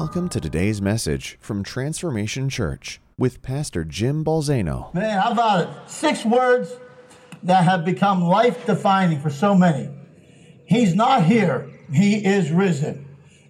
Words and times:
Welcome 0.00 0.28
to 0.28 0.40
today's 0.40 0.80
message 0.80 1.36
from 1.40 1.64
Transformation 1.64 2.48
Church 2.48 3.00
with 3.18 3.42
Pastor 3.42 3.82
Jim 3.82 4.24
Balzano. 4.24 4.94
Man, 4.94 5.20
how 5.20 5.32
about 5.32 5.62
it? 5.62 5.90
Six 5.90 6.24
words 6.24 6.72
that 7.42 7.64
have 7.64 7.84
become 7.84 8.22
life 8.22 8.64
defining 8.64 9.20
for 9.20 9.28
so 9.28 9.56
many. 9.56 9.90
He's 10.66 10.94
not 10.94 11.24
here, 11.24 11.68
He 11.92 12.24
is 12.24 12.52
risen. 12.52 13.08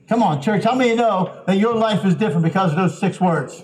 Come 0.08 0.22
on, 0.22 0.40
church, 0.40 0.64
how 0.64 0.74
many 0.74 0.94
know 0.94 1.42
that 1.46 1.58
your 1.58 1.74
life 1.74 2.02
is 2.06 2.14
different 2.14 2.44
because 2.44 2.70
of 2.70 2.78
those 2.78 2.98
six 2.98 3.20
words? 3.20 3.60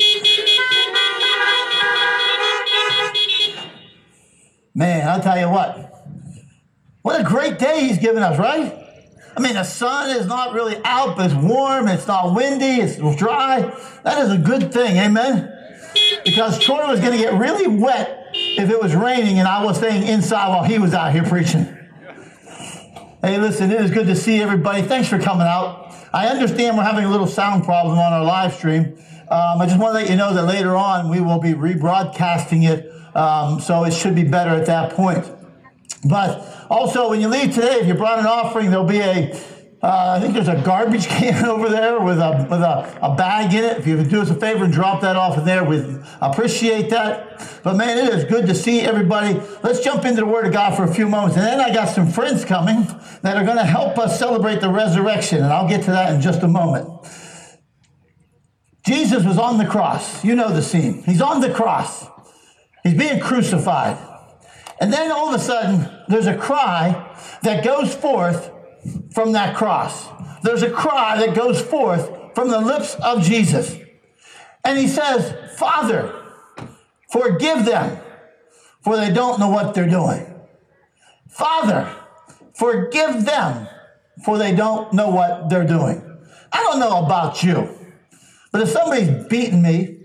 Man, 4.74 5.08
I'll 5.08 5.22
tell 5.22 5.38
you 5.38 5.48
what. 5.48 6.06
What 7.00 7.18
a 7.18 7.24
great 7.24 7.58
day 7.58 7.88
he's 7.88 7.96
given 7.96 8.22
us, 8.22 8.38
right? 8.38 8.83
I 9.36 9.40
mean, 9.40 9.54
the 9.54 9.64
sun 9.64 10.16
is 10.16 10.26
not 10.26 10.54
really 10.54 10.80
out, 10.84 11.16
but 11.16 11.26
it's 11.26 11.34
warm, 11.34 11.88
it's 11.88 12.06
not 12.06 12.34
windy, 12.34 12.80
it's 12.80 12.96
dry. 13.16 13.60
That 14.04 14.18
is 14.22 14.30
a 14.30 14.38
good 14.38 14.72
thing, 14.72 14.96
amen? 14.96 15.50
Because 16.24 16.58
Troy 16.58 16.86
was 16.86 17.00
going 17.00 17.12
to 17.12 17.18
get 17.18 17.34
really 17.34 17.66
wet 17.66 18.28
if 18.32 18.70
it 18.70 18.80
was 18.80 18.94
raining 18.94 19.38
and 19.38 19.48
I 19.48 19.64
was 19.64 19.78
staying 19.78 20.06
inside 20.06 20.48
while 20.48 20.64
he 20.64 20.78
was 20.78 20.94
out 20.94 21.12
here 21.12 21.24
preaching. 21.24 21.64
Hey, 23.22 23.38
listen, 23.38 23.70
it 23.70 23.80
is 23.80 23.90
good 23.90 24.06
to 24.06 24.16
see 24.16 24.42
everybody. 24.42 24.82
Thanks 24.82 25.08
for 25.08 25.18
coming 25.18 25.46
out. 25.46 25.94
I 26.12 26.28
understand 26.28 26.76
we're 26.76 26.84
having 26.84 27.04
a 27.04 27.10
little 27.10 27.26
sound 27.26 27.64
problem 27.64 27.98
on 27.98 28.12
our 28.12 28.24
live 28.24 28.54
stream. 28.54 28.98
Um, 29.30 29.60
I 29.60 29.66
just 29.66 29.80
want 29.80 29.94
to 29.94 30.00
let 30.00 30.10
you 30.10 30.16
know 30.16 30.34
that 30.34 30.44
later 30.44 30.76
on 30.76 31.08
we 31.08 31.20
will 31.20 31.40
be 31.40 31.54
rebroadcasting 31.54 32.68
it, 32.68 33.16
um, 33.16 33.60
so 33.60 33.84
it 33.84 33.92
should 33.92 34.14
be 34.14 34.24
better 34.24 34.50
at 34.50 34.66
that 34.66 34.92
point. 34.92 35.24
But 36.04 36.66
also, 36.70 37.10
when 37.10 37.20
you 37.20 37.28
leave 37.28 37.54
today, 37.54 37.80
if 37.80 37.86
you 37.86 37.94
brought 37.94 38.18
an 38.18 38.26
offering, 38.26 38.70
there'll 38.70 38.84
be 38.84 39.00
a, 39.00 39.34
uh, 39.82 40.16
I 40.16 40.20
think 40.20 40.34
there's 40.34 40.48
a 40.48 40.60
garbage 40.62 41.06
can 41.08 41.44
over 41.44 41.68
there 41.68 42.00
with 42.00 42.18
a 42.18 42.46
with 42.50 42.60
a, 42.60 42.98
a 43.02 43.14
bag 43.14 43.54
in 43.54 43.64
it. 43.64 43.78
If 43.78 43.86
you 43.86 43.96
would 43.96 44.10
do 44.10 44.20
us 44.20 44.30
a 44.30 44.34
favor 44.34 44.64
and 44.64 44.72
drop 44.72 45.00
that 45.02 45.16
off 45.16 45.38
in 45.38 45.44
there, 45.44 45.64
we 45.64 45.82
appreciate 46.20 46.90
that. 46.90 47.60
But 47.62 47.76
man, 47.76 47.98
it 47.98 48.12
is 48.12 48.24
good 48.24 48.46
to 48.46 48.54
see 48.54 48.80
everybody. 48.80 49.40
Let's 49.62 49.80
jump 49.80 50.04
into 50.04 50.20
the 50.20 50.26
Word 50.26 50.46
of 50.46 50.52
God 50.52 50.76
for 50.76 50.84
a 50.84 50.94
few 50.94 51.08
moments, 51.08 51.36
and 51.36 51.44
then 51.44 51.60
I 51.60 51.72
got 51.72 51.88
some 51.88 52.10
friends 52.10 52.44
coming 52.44 52.86
that 53.22 53.36
are 53.36 53.44
going 53.44 53.58
to 53.58 53.64
help 53.64 53.98
us 53.98 54.18
celebrate 54.18 54.60
the 54.60 54.70
resurrection, 54.70 55.38
and 55.38 55.52
I'll 55.52 55.68
get 55.68 55.84
to 55.84 55.90
that 55.90 56.14
in 56.14 56.20
just 56.20 56.42
a 56.42 56.48
moment. 56.48 56.88
Jesus 58.86 59.24
was 59.24 59.38
on 59.38 59.56
the 59.56 59.64
cross. 59.64 60.22
You 60.22 60.34
know 60.34 60.50
the 60.52 60.60
scene. 60.60 61.02
He's 61.04 61.22
on 61.22 61.40
the 61.40 61.50
cross. 61.50 62.06
He's 62.82 62.94
being 62.94 63.18
crucified. 63.18 63.96
And 64.80 64.92
then 64.92 65.12
all 65.12 65.28
of 65.28 65.40
a 65.40 65.42
sudden, 65.42 65.88
there's 66.08 66.26
a 66.26 66.36
cry 66.36 67.16
that 67.42 67.64
goes 67.64 67.94
forth 67.94 68.50
from 69.12 69.32
that 69.32 69.56
cross. 69.56 70.08
There's 70.42 70.62
a 70.62 70.70
cry 70.70 71.18
that 71.18 71.34
goes 71.34 71.60
forth 71.60 72.34
from 72.34 72.48
the 72.48 72.60
lips 72.60 72.96
of 72.96 73.22
Jesus. 73.22 73.76
And 74.64 74.78
he 74.78 74.88
says, 74.88 75.34
Father, 75.58 76.12
forgive 77.10 77.64
them, 77.64 77.98
for 78.82 78.96
they 78.96 79.12
don't 79.12 79.38
know 79.38 79.48
what 79.48 79.74
they're 79.74 79.88
doing. 79.88 80.26
Father, 81.28 81.94
forgive 82.54 83.24
them, 83.24 83.68
for 84.24 84.38
they 84.38 84.54
don't 84.54 84.92
know 84.92 85.10
what 85.10 85.48
they're 85.50 85.66
doing. 85.66 86.00
I 86.52 86.62
don't 86.62 86.78
know 86.78 87.04
about 87.04 87.42
you, 87.42 87.68
but 88.52 88.60
if 88.60 88.68
somebody's 88.68 89.26
beaten 89.26 89.62
me 89.62 89.98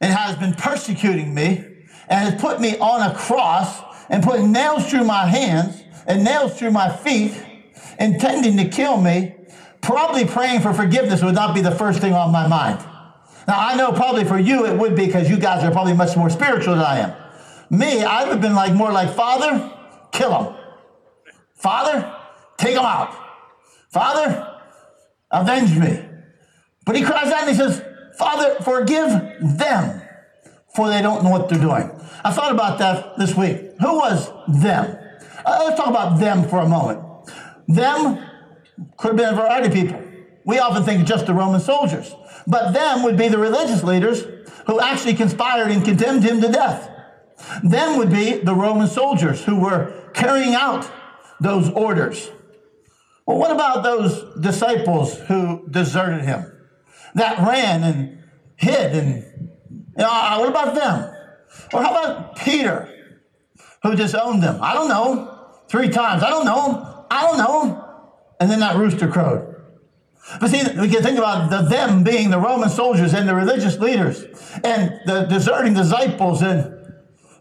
and 0.00 0.12
has 0.12 0.36
been 0.36 0.54
persecuting 0.54 1.34
me, 1.34 1.64
and 2.12 2.28
has 2.28 2.38
put 2.38 2.60
me 2.60 2.76
on 2.76 3.10
a 3.10 3.14
cross 3.14 3.80
and 4.10 4.22
put 4.22 4.42
nails 4.42 4.88
through 4.90 5.04
my 5.04 5.24
hands 5.24 5.82
and 6.06 6.22
nails 6.22 6.58
through 6.58 6.70
my 6.70 6.94
feet, 6.94 7.32
intending 7.98 8.58
to 8.58 8.68
kill 8.68 9.00
me, 9.00 9.34
probably 9.80 10.26
praying 10.26 10.60
for 10.60 10.74
forgiveness 10.74 11.22
would 11.22 11.34
not 11.34 11.54
be 11.54 11.62
the 11.62 11.70
first 11.70 12.00
thing 12.00 12.12
on 12.12 12.30
my 12.30 12.46
mind. 12.46 12.78
Now, 13.48 13.58
I 13.58 13.76
know 13.76 13.92
probably 13.92 14.24
for 14.24 14.38
you 14.38 14.66
it 14.66 14.76
would 14.76 14.94
be 14.94 15.06
because 15.06 15.30
you 15.30 15.38
guys 15.38 15.64
are 15.64 15.70
probably 15.70 15.94
much 15.94 16.14
more 16.14 16.28
spiritual 16.28 16.74
than 16.74 16.84
I 16.84 16.98
am. 16.98 17.14
Me, 17.70 18.04
I 18.04 18.24
would 18.24 18.32
have 18.32 18.42
been 18.42 18.54
like 18.54 18.74
more 18.74 18.92
like, 18.92 19.14
Father, 19.14 19.72
kill 20.12 20.38
him. 20.38 20.54
Father, 21.54 22.14
take 22.58 22.76
him 22.76 22.84
out. 22.84 23.16
Father, 23.88 24.60
avenge 25.30 25.78
me. 25.78 26.04
But 26.84 26.96
he 26.96 27.02
cries 27.02 27.32
out 27.32 27.48
and 27.48 27.50
he 27.50 27.56
says, 27.56 27.82
Father, 28.18 28.56
forgive 28.62 29.08
them 29.58 30.01
for 30.74 30.88
they 30.88 31.02
don't 31.02 31.22
know 31.22 31.30
what 31.30 31.48
they're 31.48 31.60
doing. 31.60 31.90
I 32.24 32.32
thought 32.32 32.52
about 32.52 32.78
that 32.78 33.18
this 33.18 33.36
week. 33.36 33.56
Who 33.80 33.96
was 33.98 34.30
them? 34.48 34.96
Uh, 35.44 35.64
let's 35.64 35.76
talk 35.76 35.88
about 35.88 36.18
them 36.20 36.48
for 36.48 36.60
a 36.60 36.68
moment. 36.68 37.00
Them 37.68 38.24
could 38.96 39.08
have 39.08 39.16
been 39.16 39.34
a 39.34 39.36
variety 39.36 39.66
of 39.68 39.72
people. 39.74 40.02
We 40.44 40.58
often 40.58 40.82
think 40.82 41.06
just 41.06 41.26
the 41.26 41.34
Roman 41.34 41.60
soldiers, 41.60 42.14
but 42.46 42.72
them 42.72 43.02
would 43.04 43.16
be 43.16 43.28
the 43.28 43.38
religious 43.38 43.84
leaders 43.84 44.24
who 44.66 44.80
actually 44.80 45.14
conspired 45.14 45.70
and 45.70 45.84
condemned 45.84 46.24
him 46.24 46.40
to 46.40 46.48
death. 46.50 46.88
Them 47.62 47.98
would 47.98 48.10
be 48.10 48.38
the 48.38 48.54
Roman 48.54 48.88
soldiers 48.88 49.44
who 49.44 49.60
were 49.60 50.10
carrying 50.14 50.54
out 50.54 50.90
those 51.40 51.68
orders. 51.70 52.30
Well, 53.26 53.38
what 53.38 53.50
about 53.52 53.82
those 53.82 54.40
disciples 54.40 55.18
who 55.20 55.68
deserted 55.68 56.22
him, 56.22 56.52
that 57.14 57.38
ran 57.38 57.82
and 57.84 58.22
hid 58.56 58.92
and 58.92 59.31
uh, 59.96 60.38
what 60.38 60.48
about 60.48 60.74
them? 60.74 61.14
Or 61.72 61.82
how 61.82 61.90
about 61.90 62.36
Peter, 62.36 62.88
who 63.82 63.94
disowned 63.94 64.42
them? 64.42 64.58
I 64.62 64.74
don't 64.74 64.88
know. 64.88 65.28
Three 65.68 65.88
times. 65.88 66.22
I 66.22 66.30
don't 66.30 66.44
know. 66.44 67.06
I 67.10 67.22
don't 67.22 67.38
know. 67.38 68.04
And 68.40 68.50
then 68.50 68.60
that 68.60 68.76
rooster 68.76 69.08
crowed. 69.08 69.52
But 70.40 70.50
see, 70.50 70.62
we 70.80 70.88
can 70.88 71.02
think 71.02 71.18
about 71.18 71.50
the 71.50 71.62
them 71.62 72.04
being 72.04 72.30
the 72.30 72.38
Roman 72.38 72.68
soldiers 72.68 73.12
and 73.12 73.28
the 73.28 73.34
religious 73.34 73.78
leaders 73.78 74.24
and 74.64 75.00
the 75.04 75.26
deserting 75.28 75.74
disciples 75.74 76.42
and 76.42 76.94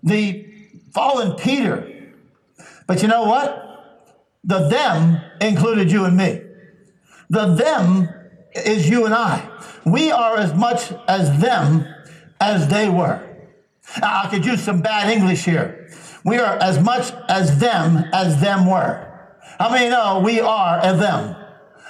the 0.03 0.45
fallen 0.94 1.35
Peter. 1.35 1.88
But 2.88 3.01
you 3.01 3.07
know 3.07 3.23
what? 3.23 3.57
The 4.44 4.68
them 4.68 5.22
included 5.39 5.91
you 5.91 6.06
and 6.06 6.18
me. 6.18 6.41
The 7.29 7.53
them 7.53 8.09
is 8.53 8.89
you 8.89 9.06
and 9.06 9.13
I. 9.13 9.47
We 9.85 10.12
are 10.12 10.38
as 10.38 10.53
much 10.53 10.91
as 11.07 11.39
them 11.39 11.85
as 12.41 12.68
they 12.68 12.90
were. 12.90 13.25
Now, 14.02 14.24
I 14.24 14.29
could 14.29 14.46
use 14.46 14.62
some 14.62 14.81
bad 14.81 15.09
English 15.09 15.46
here. 15.46 15.90
We 16.25 16.38
are 16.38 16.57
as 16.57 16.79
much 16.79 17.13
as 17.29 17.59
them 17.59 18.09
as 18.12 18.41
them 18.41 18.69
were. 18.69 19.07
How 19.59 19.69
many 19.69 19.90
know 19.90 20.19
we 20.19 20.40
are 20.40 20.80
as 20.80 21.00
them? 21.00 21.35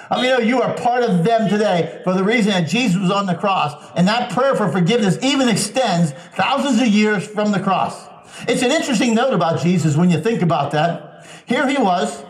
How 0.08 0.16
many 0.16 0.28
know 0.28 0.38
you 0.38 0.60
are 0.60 0.74
part 0.74 1.02
of 1.02 1.24
them 1.24 1.48
today 1.48 2.00
for 2.04 2.12
the 2.12 2.22
reason 2.22 2.52
that 2.52 2.68
Jesus 2.68 3.00
was 3.00 3.10
on 3.10 3.26
the 3.26 3.34
cross? 3.34 3.74
And 3.96 4.06
that 4.08 4.30
prayer 4.30 4.54
for 4.54 4.68
forgiveness 4.70 5.16
even 5.22 5.48
extends 5.48 6.12
thousands 6.34 6.80
of 6.80 6.88
years 6.88 7.26
from 7.26 7.50
the 7.50 7.60
cross. 7.60 8.08
It's 8.46 8.62
an 8.62 8.70
interesting 8.70 9.14
note 9.14 9.32
about 9.32 9.60
Jesus 9.60 9.96
when 9.96 10.10
you 10.10 10.20
think 10.20 10.42
about 10.42 10.72
that. 10.72 11.26
Here 11.46 11.66
he 11.66 11.78
was 11.78 12.24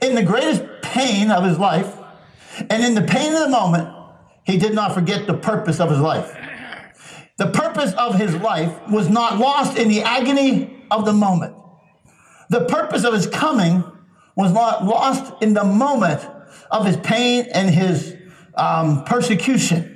in 0.00 0.14
the 0.14 0.22
greatest 0.22 0.64
pain 0.82 1.30
of 1.30 1.44
his 1.44 1.58
life, 1.58 1.94
and 2.70 2.82
in 2.82 2.94
the 2.94 3.02
pain 3.02 3.34
of 3.34 3.40
the 3.40 3.48
moment, 3.48 3.94
he 4.44 4.58
did 4.58 4.74
not 4.74 4.94
forget 4.94 5.26
the 5.26 5.34
purpose 5.34 5.80
of 5.80 5.90
his 5.90 6.00
life. 6.00 6.34
The 7.38 7.46
purpose 7.46 7.94
of 7.94 8.16
his 8.16 8.34
life 8.34 8.76
was 8.90 9.08
not 9.08 9.38
lost 9.38 9.78
in 9.78 9.88
the 9.88 10.02
agony 10.02 10.84
of 10.90 11.04
the 11.06 11.12
moment. 11.12 11.54
The 12.50 12.64
purpose 12.64 13.04
of 13.04 13.14
his 13.14 13.28
coming 13.28 13.84
was 14.34 14.52
not 14.52 14.84
lost 14.84 15.32
in 15.40 15.54
the 15.54 15.64
moment 15.64 16.20
of 16.70 16.84
his 16.84 16.96
pain 16.98 17.46
and 17.54 17.70
his 17.70 18.16
um, 18.56 19.04
persecution. 19.04 19.94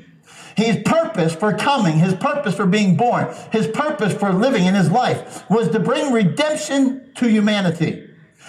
His 0.56 0.78
purpose 0.84 1.34
for 1.34 1.52
coming, 1.54 1.98
his 1.98 2.14
purpose 2.14 2.54
for 2.54 2.66
being 2.66 2.96
born, 2.96 3.34
his 3.50 3.66
purpose 3.66 4.12
for 4.12 4.32
living 4.32 4.66
in 4.66 4.74
his 4.74 4.90
life 4.90 5.48
was 5.50 5.68
to 5.70 5.80
bring 5.80 6.12
redemption 6.12 7.12
to 7.16 7.28
humanity. 7.28 8.06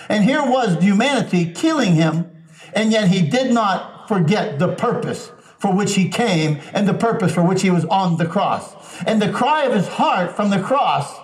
And 0.09 0.23
here 0.23 0.43
was 0.43 0.83
humanity 0.83 1.51
killing 1.53 1.95
him, 1.95 2.29
and 2.73 2.91
yet 2.91 3.07
he 3.07 3.27
did 3.27 3.53
not 3.53 4.07
forget 4.07 4.59
the 4.59 4.75
purpose 4.75 5.31
for 5.63 5.71
which 5.73 5.95
he 5.95 6.09
came 6.09 6.59
and 6.73 6.85
the 6.85 6.93
purpose 6.93 7.33
for 7.33 7.41
which 7.41 7.61
he 7.61 7.69
was 7.69 7.85
on 7.85 8.17
the 8.17 8.25
cross. 8.25 8.75
And 9.07 9.21
the 9.21 9.31
cry 9.31 9.63
of 9.63 9.73
his 9.73 9.87
heart 9.87 10.35
from 10.35 10.49
the 10.49 10.59
cross 10.59 11.17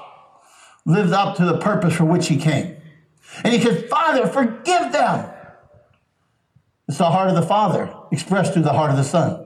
lived 0.86 1.12
up 1.12 1.36
to 1.36 1.45
the 1.45 1.57
purpose 1.57 1.94
for 1.94 2.06
which 2.06 2.30
he 2.30 2.38
came. 2.38 2.77
And 3.44 3.53
he 3.53 3.59
said, 3.59 3.89
Father, 3.89 4.27
forgive 4.27 4.94
them. 4.94 5.30
It's 6.88 7.00
the 7.00 7.12
heart 7.12 7.27
of 7.27 7.36
the 7.36 7.41
Father 7.41 7.94
expressed 8.13 8.53
through 8.53 8.62
the 8.62 8.71
heart 8.71 8.91
of 8.91 8.95
the 8.95 9.03
Son. 9.03 9.45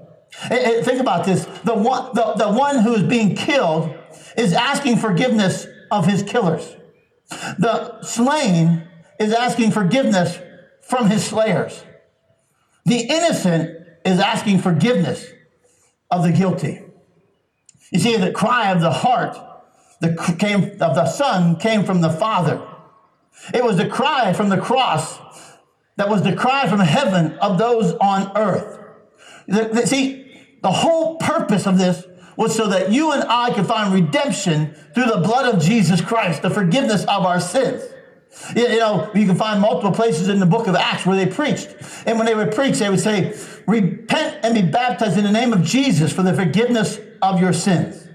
And 0.51 0.85
think 0.85 1.01
about 1.01 1.25
this. 1.25 1.45
The 1.63 1.73
one, 1.73 2.13
the, 2.13 2.33
the 2.35 2.51
one 2.51 2.77
who 2.77 2.93
is 2.93 3.01
being 3.01 3.35
killed 3.35 3.91
is 4.37 4.53
asking 4.53 4.97
forgiveness 4.97 5.65
of 5.89 6.05
his 6.05 6.21
killers. 6.21 6.71
The 7.57 7.99
slain 8.03 8.87
is 9.19 9.33
asking 9.33 9.71
forgiveness 9.71 10.37
from 10.83 11.09
his 11.09 11.25
slayers. 11.25 11.83
The 12.85 12.99
innocent 12.99 13.82
is 14.05 14.19
asking 14.19 14.59
forgiveness 14.59 15.27
of 16.11 16.23
the 16.23 16.31
guilty. 16.31 16.81
You 17.91 17.99
see, 17.99 18.17
the 18.17 18.31
cry 18.31 18.71
of 18.71 18.81
the 18.81 18.91
heart 18.91 19.37
the 20.03 20.35
came 20.37 20.63
of 20.81 20.95
the 20.95 21.05
Son 21.05 21.55
came 21.55 21.85
from 21.85 22.01
the 22.01 22.09
Father. 22.09 22.61
It 23.53 23.63
was 23.63 23.77
the 23.77 23.87
cry 23.87 24.33
from 24.33 24.49
the 24.49 24.57
cross 24.57 25.17
that 25.95 26.09
was 26.09 26.23
the 26.23 26.35
cry 26.35 26.67
from 26.67 26.81
heaven 26.81 27.33
of 27.39 27.57
those 27.57 27.93
on 27.93 28.31
earth. 28.35 28.79
The, 29.47 29.69
the, 29.71 29.87
see, 29.87 30.23
The 30.61 30.71
whole 30.71 31.17
purpose 31.17 31.67
of 31.67 31.77
this 31.77 32.05
was 32.35 32.55
so 32.55 32.67
that 32.67 32.91
you 32.91 33.11
and 33.11 33.23
I 33.23 33.53
could 33.53 33.65
find 33.65 33.93
redemption 33.93 34.75
through 34.95 35.05
the 35.05 35.17
blood 35.17 35.53
of 35.53 35.61
Jesus 35.61 36.01
Christ, 36.01 36.41
the 36.41 36.49
forgiveness 36.49 37.03
of 37.03 37.25
our 37.25 37.39
sins. 37.39 37.83
You 38.55 38.67
know, 38.79 39.09
you 39.13 39.25
can 39.25 39.35
find 39.35 39.61
multiple 39.61 39.91
places 39.91 40.27
in 40.27 40.39
the 40.39 40.45
book 40.45 40.67
of 40.67 40.75
Acts 40.75 41.05
where 41.05 41.15
they 41.15 41.31
preached. 41.31 41.75
And 42.05 42.17
when 42.17 42.25
they 42.25 42.35
would 42.35 42.53
preach, 42.53 42.79
they 42.79 42.89
would 42.89 42.99
say, 42.99 43.33
Repent 43.67 44.39
and 44.43 44.53
be 44.53 44.61
baptized 44.61 45.17
in 45.17 45.23
the 45.23 45.31
name 45.31 45.53
of 45.53 45.63
Jesus 45.63 46.11
for 46.11 46.23
the 46.23 46.33
forgiveness 46.33 46.99
of 47.21 47.39
your 47.39 47.53
sins. 47.53 48.07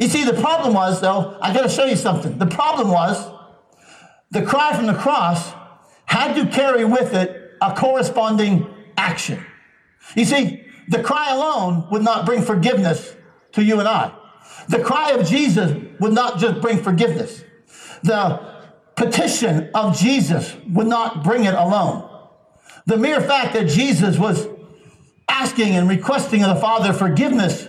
You 0.00 0.08
see, 0.08 0.24
the 0.24 0.34
problem 0.40 0.74
was, 0.74 1.00
though, 1.00 1.38
I 1.40 1.54
got 1.54 1.62
to 1.62 1.68
show 1.68 1.84
you 1.84 1.96
something. 1.96 2.38
The 2.38 2.46
problem 2.46 2.90
was 2.90 3.24
the 4.30 4.42
cry 4.42 4.74
from 4.74 4.86
the 4.86 4.94
cross 4.94 5.52
had 6.06 6.34
to 6.34 6.46
carry 6.46 6.84
with 6.84 7.14
it 7.14 7.52
a 7.60 7.74
corresponding 7.74 8.66
action. 8.96 9.44
You 10.16 10.24
see, 10.24 10.64
the 10.88 11.02
cry 11.02 11.32
alone 11.32 11.86
would 11.90 12.02
not 12.02 12.26
bring 12.26 12.42
forgiveness 12.42 13.14
to 13.52 13.62
you 13.62 13.78
and 13.78 13.88
I. 13.88 14.12
The 14.68 14.80
cry 14.80 15.12
of 15.12 15.26
Jesus 15.26 15.72
would 16.00 16.12
not 16.12 16.38
just 16.38 16.60
bring 16.60 16.82
forgiveness. 16.82 17.44
The 18.02 18.57
petition 18.98 19.70
of 19.74 19.96
Jesus 19.96 20.54
would 20.68 20.86
not 20.86 21.24
bring 21.24 21.44
it 21.44 21.54
alone. 21.54 22.04
The 22.86 22.96
mere 22.96 23.20
fact 23.20 23.54
that 23.54 23.68
Jesus 23.68 24.18
was 24.18 24.46
asking 25.28 25.74
and 25.76 25.88
requesting 25.88 26.42
of 26.42 26.54
the 26.54 26.60
Father 26.60 26.92
forgiveness 26.92 27.68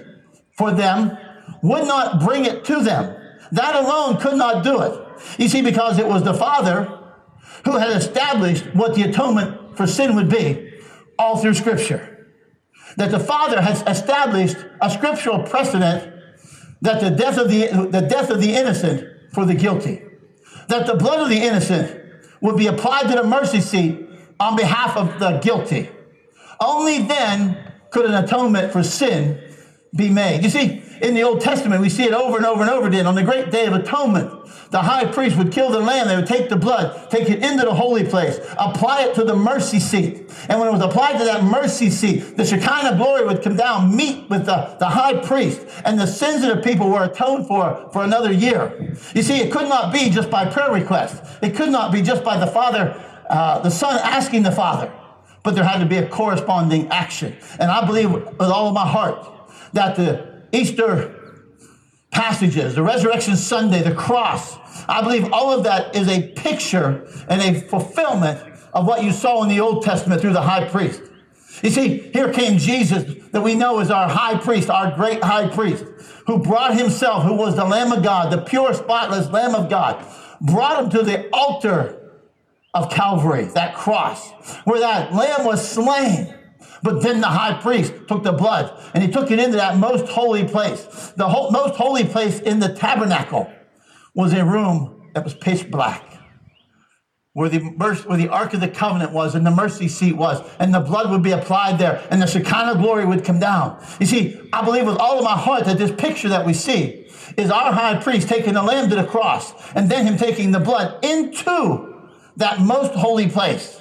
for 0.51 0.71
them 0.71 1.17
would 1.61 1.87
not 1.87 2.19
bring 2.21 2.45
it 2.45 2.65
to 2.65 2.81
them. 2.81 3.15
That 3.51 3.75
alone 3.75 4.17
could 4.17 4.37
not 4.37 4.63
do 4.63 4.81
it. 4.81 5.07
You 5.37 5.47
see, 5.47 5.61
because 5.61 5.99
it 5.99 6.07
was 6.07 6.23
the 6.23 6.33
Father 6.33 6.97
who 7.65 7.77
had 7.77 7.95
established 7.95 8.65
what 8.73 8.95
the 8.95 9.03
atonement 9.03 9.77
for 9.77 9.85
sin 9.85 10.15
would 10.15 10.29
be 10.29 10.71
all 11.17 11.37
through 11.37 11.53
Scripture. 11.53 12.27
That 12.97 13.11
the 13.11 13.19
Father 13.19 13.61
has 13.61 13.83
established 13.85 14.57
a 14.81 14.89
scriptural 14.89 15.43
precedent 15.43 16.13
that 16.81 17.01
the 17.01 17.09
death 17.09 17.37
of 17.37 17.49
the, 17.49 17.67
the 17.91 18.01
death 18.01 18.29
of 18.29 18.41
the 18.41 18.53
innocent 18.53 19.05
for 19.33 19.45
the 19.45 19.53
guilty 19.53 20.01
that 20.69 20.87
the 20.87 20.95
blood 20.95 21.19
of 21.19 21.29
the 21.29 21.37
innocent 21.37 21.99
would 22.41 22.57
be 22.57 22.67
applied 22.67 23.09
to 23.09 23.15
the 23.15 23.23
mercy 23.23 23.59
seat 23.59 24.07
on 24.39 24.55
behalf 24.55 24.95
of 24.95 25.19
the 25.19 25.39
guilty. 25.39 25.89
Only 26.59 27.03
then 27.03 27.57
could 27.89 28.05
an 28.05 28.13
atonement 28.13 28.71
for 28.71 28.83
sin 28.83 29.41
be 29.95 30.09
made. 30.09 30.43
You 30.43 30.49
see, 30.49 30.83
in 31.01 31.15
the 31.15 31.23
Old 31.23 31.41
Testament, 31.41 31.81
we 31.81 31.89
see 31.89 32.03
it 32.03 32.13
over 32.13 32.37
and 32.37 32.45
over 32.45 32.61
and 32.61 32.69
over 32.69 32.87
again. 32.87 33.07
On 33.07 33.15
the 33.15 33.23
great 33.23 33.51
day 33.51 33.65
of 33.65 33.73
atonement, 33.73 34.38
the 34.71 34.79
high 34.79 35.05
priest 35.05 35.37
would 35.37 35.51
kill 35.51 35.69
the 35.71 35.79
lamb. 35.79 36.07
They 36.07 36.15
would 36.15 36.27
take 36.27 36.49
the 36.49 36.55
blood, 36.55 37.09
take 37.09 37.29
it 37.29 37.43
into 37.43 37.65
the 37.65 37.73
holy 37.73 38.03
place, 38.03 38.39
apply 38.57 39.03
it 39.05 39.15
to 39.15 39.23
the 39.23 39.35
mercy 39.35 39.79
seat. 39.79 40.29
And 40.47 40.59
when 40.59 40.67
it 40.67 40.71
was 40.71 40.81
applied 40.81 41.17
to 41.17 41.25
that 41.25 41.43
mercy 41.43 41.89
seat, 41.89 42.37
the 42.37 42.45
Shekinah 42.45 42.97
glory 42.97 43.25
would 43.25 43.41
come 43.41 43.55
down, 43.55 43.95
meet 43.95 44.29
with 44.29 44.45
the, 44.45 44.75
the 44.79 44.87
high 44.87 45.15
priest, 45.15 45.65
and 45.85 45.99
the 45.99 46.05
sins 46.05 46.43
of 46.43 46.55
the 46.55 46.61
people 46.61 46.89
were 46.89 47.05
atoned 47.05 47.47
for 47.47 47.89
for 47.91 48.03
another 48.03 48.31
year. 48.31 48.95
You 49.15 49.23
see, 49.23 49.39
it 49.39 49.51
could 49.51 49.67
not 49.67 49.91
be 49.91 50.09
just 50.09 50.29
by 50.29 50.45
prayer 50.45 50.71
request. 50.71 51.23
It 51.41 51.55
could 51.55 51.69
not 51.69 51.91
be 51.91 52.01
just 52.01 52.23
by 52.23 52.37
the 52.37 52.47
Father, 52.47 52.95
uh, 53.29 53.59
the 53.59 53.71
Son 53.71 53.99
asking 54.03 54.43
the 54.43 54.51
Father. 54.51 54.91
But 55.41 55.55
there 55.55 55.63
had 55.63 55.79
to 55.79 55.85
be 55.85 55.97
a 55.97 56.07
corresponding 56.07 56.89
action. 56.89 57.35
And 57.59 57.71
I 57.71 57.85
believe 57.85 58.11
with 58.11 58.41
all 58.41 58.67
of 58.67 58.73
my 58.73 58.85
heart 58.85 59.25
that 59.73 59.95
the 59.95 60.43
Easter 60.51 61.18
passages, 62.11 62.75
the 62.75 62.83
Resurrection 62.83 63.35
Sunday, 63.35 63.81
the 63.81 63.93
cross. 63.93 64.57
I 64.87 65.01
believe 65.01 65.31
all 65.31 65.51
of 65.51 65.63
that 65.63 65.95
is 65.95 66.07
a 66.07 66.29
picture 66.29 67.07
and 67.27 67.41
a 67.41 67.61
fulfillment 67.61 68.41
of 68.73 68.87
what 68.87 69.03
you 69.03 69.11
saw 69.11 69.43
in 69.43 69.49
the 69.49 69.59
Old 69.59 69.83
Testament 69.83 70.21
through 70.21 70.33
the 70.33 70.41
high 70.41 70.67
priest. 70.67 71.01
You 71.63 71.69
see, 71.69 71.97
here 72.13 72.31
came 72.31 72.57
Jesus 72.57 73.03
that 73.31 73.41
we 73.41 73.55
know 73.55 73.79
is 73.79 73.91
our 73.91 74.07
high 74.07 74.37
priest, 74.37 74.69
our 74.69 74.95
great 74.95 75.23
high 75.23 75.49
priest, 75.49 75.83
who 76.25 76.39
brought 76.39 76.77
himself, 76.77 77.23
who 77.23 77.33
was 77.33 77.55
the 77.55 77.65
Lamb 77.65 77.91
of 77.91 78.03
God, 78.03 78.31
the 78.31 78.41
pure, 78.41 78.73
spotless 78.73 79.27
Lamb 79.29 79.55
of 79.55 79.69
God, 79.69 80.05
brought 80.41 80.83
him 80.83 80.89
to 80.91 81.03
the 81.03 81.29
altar 81.31 81.99
of 82.73 82.91
Calvary, 82.91 83.45
that 83.55 83.75
cross, 83.75 84.31
where 84.63 84.79
that 84.79 85.13
lamb 85.13 85.43
was 85.43 85.67
slain 85.67 86.33
but 86.83 87.01
then 87.01 87.21
the 87.21 87.27
high 87.27 87.59
priest 87.61 87.93
took 88.07 88.23
the 88.23 88.31
blood 88.31 88.71
and 88.93 89.03
he 89.03 89.09
took 89.09 89.31
it 89.31 89.39
into 89.39 89.57
that 89.57 89.77
most 89.77 90.07
holy 90.07 90.47
place. 90.47 91.13
The 91.15 91.27
most 91.27 91.75
holy 91.75 92.05
place 92.05 92.39
in 92.39 92.59
the 92.59 92.73
tabernacle 92.73 93.51
was 94.13 94.33
a 94.33 94.43
room 94.45 95.11
that 95.13 95.23
was 95.23 95.33
pitch 95.33 95.69
black. 95.69 96.05
Where 97.33 97.47
the, 97.47 97.59
where 97.59 98.17
the 98.17 98.27
Ark 98.27 98.53
of 98.53 98.59
the 98.59 98.67
Covenant 98.67 99.13
was 99.13 99.35
and 99.35 99.45
the 99.45 99.51
mercy 99.51 99.87
seat 99.87 100.13
was, 100.17 100.41
and 100.59 100.73
the 100.73 100.79
blood 100.79 101.11
would 101.11 101.21
be 101.23 101.31
applied 101.31 101.77
there, 101.77 102.05
and 102.09 102.21
the 102.21 102.25
Shekinah 102.25 102.75
glory 102.75 103.05
would 103.05 103.23
come 103.23 103.39
down. 103.39 103.81
You 103.99 104.07
see, 104.07 104.49
I 104.51 104.65
believe 104.65 104.85
with 104.85 104.97
all 104.97 105.19
of 105.19 105.23
my 105.23 105.37
heart 105.37 105.65
that 105.65 105.77
this 105.77 105.91
picture 105.91 106.27
that 106.29 106.45
we 106.45 106.53
see 106.53 107.07
is 107.37 107.51
our 107.51 107.71
high 107.71 108.01
priest 108.01 108.27
taking 108.27 108.55
the 108.55 108.63
lamb 108.63 108.89
to 108.89 108.95
the 108.95 109.05
cross, 109.05 109.53
and 109.73 109.89
then 109.89 110.05
him 110.05 110.17
taking 110.17 110.51
the 110.51 110.59
blood 110.59 111.05
into 111.05 112.09
that 112.37 112.59
most 112.59 112.93
holy 112.93 113.29
place. 113.29 113.78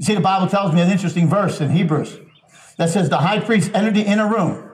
You 0.00 0.06
see, 0.06 0.14
the 0.14 0.20
Bible 0.22 0.46
tells 0.46 0.72
me 0.72 0.80
an 0.80 0.90
interesting 0.90 1.28
verse 1.28 1.60
in 1.60 1.68
Hebrews 1.72 2.18
that 2.78 2.88
says 2.88 3.10
the 3.10 3.18
high 3.18 3.38
priest 3.38 3.70
entered 3.74 3.92
the 3.92 4.00
inner 4.02 4.26
room, 4.26 4.70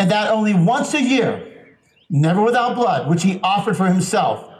and 0.00 0.10
that 0.10 0.32
only 0.32 0.52
once 0.52 0.94
a 0.94 1.00
year, 1.00 1.76
never 2.10 2.42
without 2.42 2.74
blood, 2.74 3.08
which 3.08 3.22
he 3.22 3.38
offered 3.40 3.76
for 3.76 3.86
himself. 3.86 4.52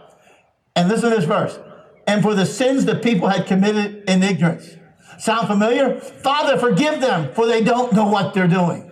And 0.76 0.88
listen 0.88 1.10
to 1.10 1.16
this 1.16 1.24
verse 1.24 1.58
and 2.06 2.22
for 2.22 2.36
the 2.36 2.46
sins 2.46 2.84
the 2.84 2.94
people 2.94 3.26
had 3.26 3.48
committed 3.48 4.08
in 4.08 4.22
ignorance. 4.22 4.76
Sound 5.18 5.48
familiar? 5.48 5.98
Father, 5.98 6.56
forgive 6.58 7.00
them, 7.00 7.34
for 7.34 7.48
they 7.48 7.64
don't 7.64 7.92
know 7.92 8.06
what 8.06 8.34
they're 8.34 8.46
doing. 8.46 8.88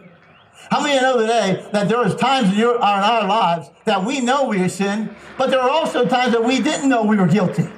How 0.72 0.82
many 0.82 1.00
know 1.00 1.20
today 1.20 1.64
that 1.70 1.88
there 1.88 2.04
is 2.04 2.16
times 2.16 2.48
in, 2.48 2.58
your, 2.58 2.74
in 2.74 2.82
our 2.82 3.28
lives 3.28 3.70
that 3.84 4.04
we 4.04 4.20
know 4.20 4.48
we 4.48 4.60
are 4.60 4.68
sin, 4.68 5.14
but 5.38 5.50
there 5.50 5.60
are 5.60 5.70
also 5.70 6.04
times 6.04 6.32
that 6.32 6.42
we 6.42 6.60
didn't 6.60 6.88
know 6.88 7.04
we 7.04 7.16
were 7.16 7.28
guilty? 7.28 7.68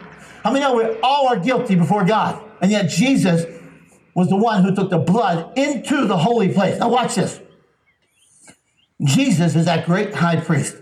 How 0.42 0.50
many 0.50 0.64
know 0.64 0.74
we 0.74 0.98
all 1.02 1.28
are 1.28 1.38
guilty 1.38 1.74
before 1.74 2.06
God? 2.06 2.47
And 2.60 2.70
yet 2.70 2.88
Jesus 2.88 3.46
was 4.14 4.28
the 4.28 4.36
one 4.36 4.64
who 4.64 4.74
took 4.74 4.90
the 4.90 4.98
blood 4.98 5.56
into 5.56 6.06
the 6.06 6.16
holy 6.16 6.52
place. 6.52 6.78
Now 6.78 6.88
watch 6.88 7.14
this. 7.14 7.40
Jesus 9.04 9.54
is 9.54 9.66
that 9.66 9.86
great 9.86 10.14
high 10.14 10.40
priest 10.40 10.76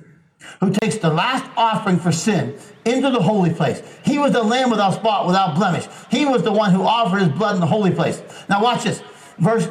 who 0.61 0.71
takes 0.71 0.97
the 0.97 1.11
last 1.11 1.45
offering 1.57 1.99
for 1.99 2.13
sin 2.13 2.59
into 2.85 3.11
the 3.11 3.21
holy 3.21 3.53
place. 3.53 3.83
He 4.05 4.19
was 4.19 4.33
the 4.33 4.43
lamb 4.43 4.71
without 4.71 4.95
spot, 4.95 5.27
without 5.27 5.55
blemish. 5.55 5.87
He 6.11 6.25
was 6.25 6.43
the 6.43 6.53
one 6.53 6.73
who 6.73 6.83
offered 6.83 7.19
his 7.19 7.29
blood 7.29 7.55
in 7.55 7.61
the 7.61 7.67
holy 7.67 7.91
place. 7.91 8.23
Now 8.49 8.63
watch 8.63 8.85
this. 8.85 9.03
Verse 9.39 9.69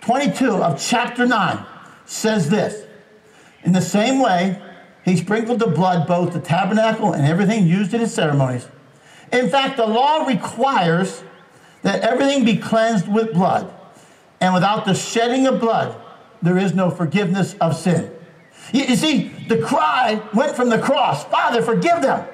22 0.00 0.52
of 0.52 0.80
chapter 0.80 1.26
9 1.26 1.66
says 2.06 2.48
this. 2.48 2.86
In 3.64 3.72
the 3.72 3.82
same 3.82 4.20
way, 4.20 4.62
he 5.04 5.16
sprinkled 5.16 5.58
the 5.58 5.66
blood, 5.66 6.06
both 6.06 6.32
the 6.32 6.40
tabernacle 6.40 7.12
and 7.12 7.26
everything 7.26 7.66
used 7.66 7.92
in 7.92 8.00
his 8.00 8.14
ceremonies. 8.14 8.68
In 9.32 9.48
fact, 9.48 9.76
the 9.76 9.86
law 9.86 10.24
requires 10.24 11.24
that 11.86 12.00
everything 12.00 12.44
be 12.44 12.56
cleansed 12.56 13.06
with 13.06 13.32
blood. 13.32 13.72
And 14.40 14.52
without 14.52 14.86
the 14.86 14.92
shedding 14.92 15.46
of 15.46 15.60
blood, 15.60 15.94
there 16.42 16.58
is 16.58 16.74
no 16.74 16.90
forgiveness 16.90 17.54
of 17.60 17.76
sin. 17.76 18.10
You, 18.72 18.96
see, 18.96 19.28
the 19.46 19.58
cry 19.58 20.20
went 20.34 20.56
from 20.56 20.68
the 20.68 20.80
cross 20.80 21.24
Father, 21.26 21.62
forgive 21.62 22.02
them. 22.02 22.26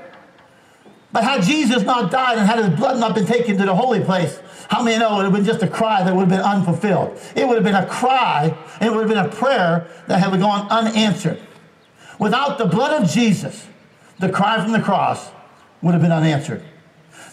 But 1.12 1.24
had 1.24 1.42
Jesus 1.42 1.82
not 1.82 2.10
died 2.10 2.38
and 2.38 2.46
had 2.46 2.64
his 2.64 2.70
blood 2.70 2.98
not 2.98 3.14
been 3.14 3.26
taken 3.26 3.58
to 3.58 3.66
the 3.66 3.74
holy 3.74 4.02
place, 4.02 4.40
how 4.70 4.82
many 4.82 4.98
know 4.98 5.12
it 5.12 5.16
would 5.16 5.24
have 5.24 5.34
been 5.34 5.44
just 5.44 5.62
a 5.62 5.68
cry 5.68 6.02
that 6.02 6.14
would 6.14 6.22
have 6.22 6.30
been 6.30 6.40
unfulfilled? 6.40 7.20
It 7.36 7.46
would 7.46 7.56
have 7.56 7.64
been 7.64 7.74
a 7.74 7.84
cry, 7.84 8.56
and 8.80 8.88
it 8.88 8.90
would 8.90 9.06
have 9.06 9.10
been 9.10 9.26
a 9.26 9.36
prayer 9.36 9.86
that 10.06 10.18
had 10.18 10.40
gone 10.40 10.66
unanswered. 10.70 11.38
Without 12.18 12.56
the 12.56 12.64
blood 12.64 13.02
of 13.02 13.10
Jesus, 13.10 13.66
the 14.18 14.30
cry 14.30 14.62
from 14.62 14.72
the 14.72 14.80
cross 14.80 15.30
would 15.82 15.92
have 15.92 16.00
been 16.00 16.10
unanswered. 16.10 16.64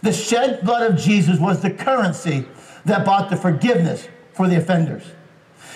The 0.02 0.14
shed 0.14 0.62
blood 0.64 0.92
of 0.92 0.98
Jesus 0.98 1.40
was 1.40 1.62
the 1.62 1.72
currency 1.72 2.46
that 2.86 3.06
bought 3.06 3.30
the 3.30 3.36
forgiveness 3.36 4.08
for 4.34 4.48
the 4.48 4.58
offenders. 4.58 5.04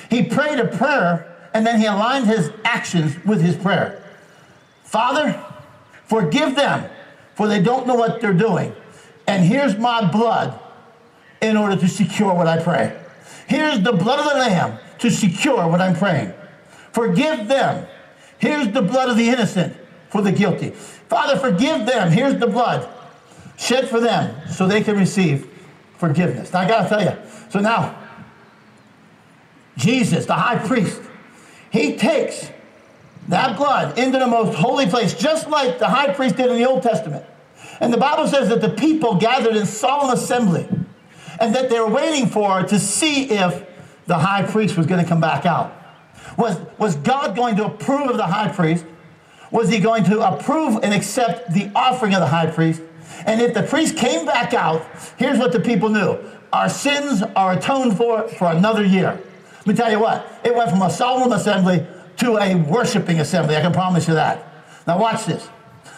He 0.10 0.24
prayed 0.24 0.60
a 0.60 0.68
prayer 0.68 1.30
and 1.54 1.66
then 1.66 1.80
he 1.80 1.86
aligned 1.86 2.28
his 2.28 2.52
actions 2.64 3.16
with 3.26 3.42
his 3.42 3.56
prayer. 3.56 4.04
Father, 4.84 5.44
forgive 6.06 6.56
them, 6.56 6.90
for 7.36 7.48
they 7.48 7.62
don't 7.62 7.88
know 7.88 7.96
what 7.96 8.22
they're 8.22 8.34
doing. 8.34 8.74
And 9.28 9.44
here's 9.44 9.78
my 9.78 10.10
blood 10.10 10.60
in 11.42 11.58
order 11.58 11.76
to 11.76 11.88
secure 11.88 12.34
what 12.34 12.48
I 12.48 12.62
pray. 12.62 12.98
Here's 13.48 13.82
the 13.82 13.92
blood 13.92 14.20
of 14.20 14.26
the 14.26 14.40
Lamb 14.40 14.80
to 15.00 15.10
secure 15.10 15.68
what 15.68 15.82
I'm 15.82 15.96
praying. 15.96 16.34
Forgive 16.92 17.48
them. 17.48 17.86
Here's 18.38 18.72
the 18.72 18.82
blood 18.82 19.10
of 19.10 19.18
the 19.18 19.28
innocent 19.30 19.76
for 20.10 20.22
the 20.22 20.32
guilty. 20.32 20.70
Father, 20.70 21.38
forgive 21.38 21.86
them. 21.86 22.12
Here's 22.12 22.40
the 22.40 22.48
blood 22.48 22.88
shed 23.64 23.88
for 23.88 24.00
them 24.00 24.36
so 24.50 24.68
they 24.68 24.82
can 24.82 24.98
receive 24.98 25.50
forgiveness. 25.98 26.52
Now, 26.52 26.60
I 26.60 26.68
got 26.68 26.84
to 26.84 26.90
tell 26.90 27.04
you, 27.04 27.18
so 27.50 27.60
now, 27.60 27.98
Jesus, 29.78 30.26
the 30.26 30.34
high 30.34 30.58
priest, 30.68 31.02
he 31.72 31.96
takes 31.96 32.50
that 33.30 33.58
blood 33.58 33.98
into 33.98 34.20
the 34.20 34.28
most 34.28 34.56
holy 34.56 34.86
place, 34.86 35.14
just 35.14 35.50
like 35.50 35.80
the 35.80 35.88
high 35.88 36.14
priest 36.14 36.36
did 36.36 36.52
in 36.52 36.58
the 36.58 36.66
Old 36.66 36.84
Testament. 36.84 37.26
And 37.80 37.92
the 37.92 37.98
Bible 37.98 38.28
says 38.28 38.50
that 38.50 38.62
the 38.62 38.70
people 38.70 39.16
gathered 39.16 39.56
in 39.56 39.66
solemn 39.66 40.12
assembly 40.12 40.68
and 41.40 41.56
that 41.56 41.70
they 41.70 41.80
were 41.80 41.90
waiting 41.90 42.28
for 42.28 42.64
to 42.64 42.80
see 42.80 43.30
if 43.30 43.66
the 44.06 44.18
high 44.18 44.44
priest 44.44 44.78
was 44.78 44.86
going 44.86 45.02
to 45.02 45.08
come 45.08 45.22
back 45.22 45.46
out. 45.46 45.74
Was, 46.38 46.60
was 46.78 46.96
God 46.98 47.36
going 47.36 47.56
to 47.58 47.66
approve 47.66 48.10
of 48.10 48.18
the 48.18 48.28
high 48.28 48.50
priest? 48.50 48.86
Was 49.52 49.70
he 49.70 49.80
going 49.80 50.04
to 50.06 50.20
approve 50.22 50.84
and 50.84 50.94
accept 50.94 51.54
the 51.54 51.72
offering 51.76 52.14
of 52.14 52.20
the 52.20 52.28
high 52.28 52.48
priest? 52.48 52.82
And 53.26 53.42
if 53.42 53.54
the 53.54 53.64
priest 53.64 53.98
came 53.98 54.26
back 54.26 54.54
out, 54.54 54.86
here's 55.18 55.40
what 55.40 55.52
the 55.52 55.60
people 55.60 55.90
knew 55.90 56.20
our 56.52 56.70
sins 56.70 57.24
are 57.36 57.54
atoned 57.54 57.98
for 57.98 58.28
for 58.28 58.52
another 58.52 58.86
year. 58.86 59.20
Let 59.60 59.68
me 59.68 59.74
tell 59.74 59.92
you 59.92 60.00
what, 60.00 60.42
it 60.44 60.54
went 60.54 60.70
from 60.70 60.82
a 60.82 60.90
solemn 60.90 61.32
assembly 61.32 61.86
to 62.18 62.38
a 62.38 62.56
worshiping 62.56 63.20
assembly. 63.20 63.56
I 63.56 63.62
can 63.62 63.74
promise 63.74 64.08
you 64.08 64.14
that. 64.14 64.48
Now, 64.86 65.00
watch 65.00 65.26
this. 65.26 65.48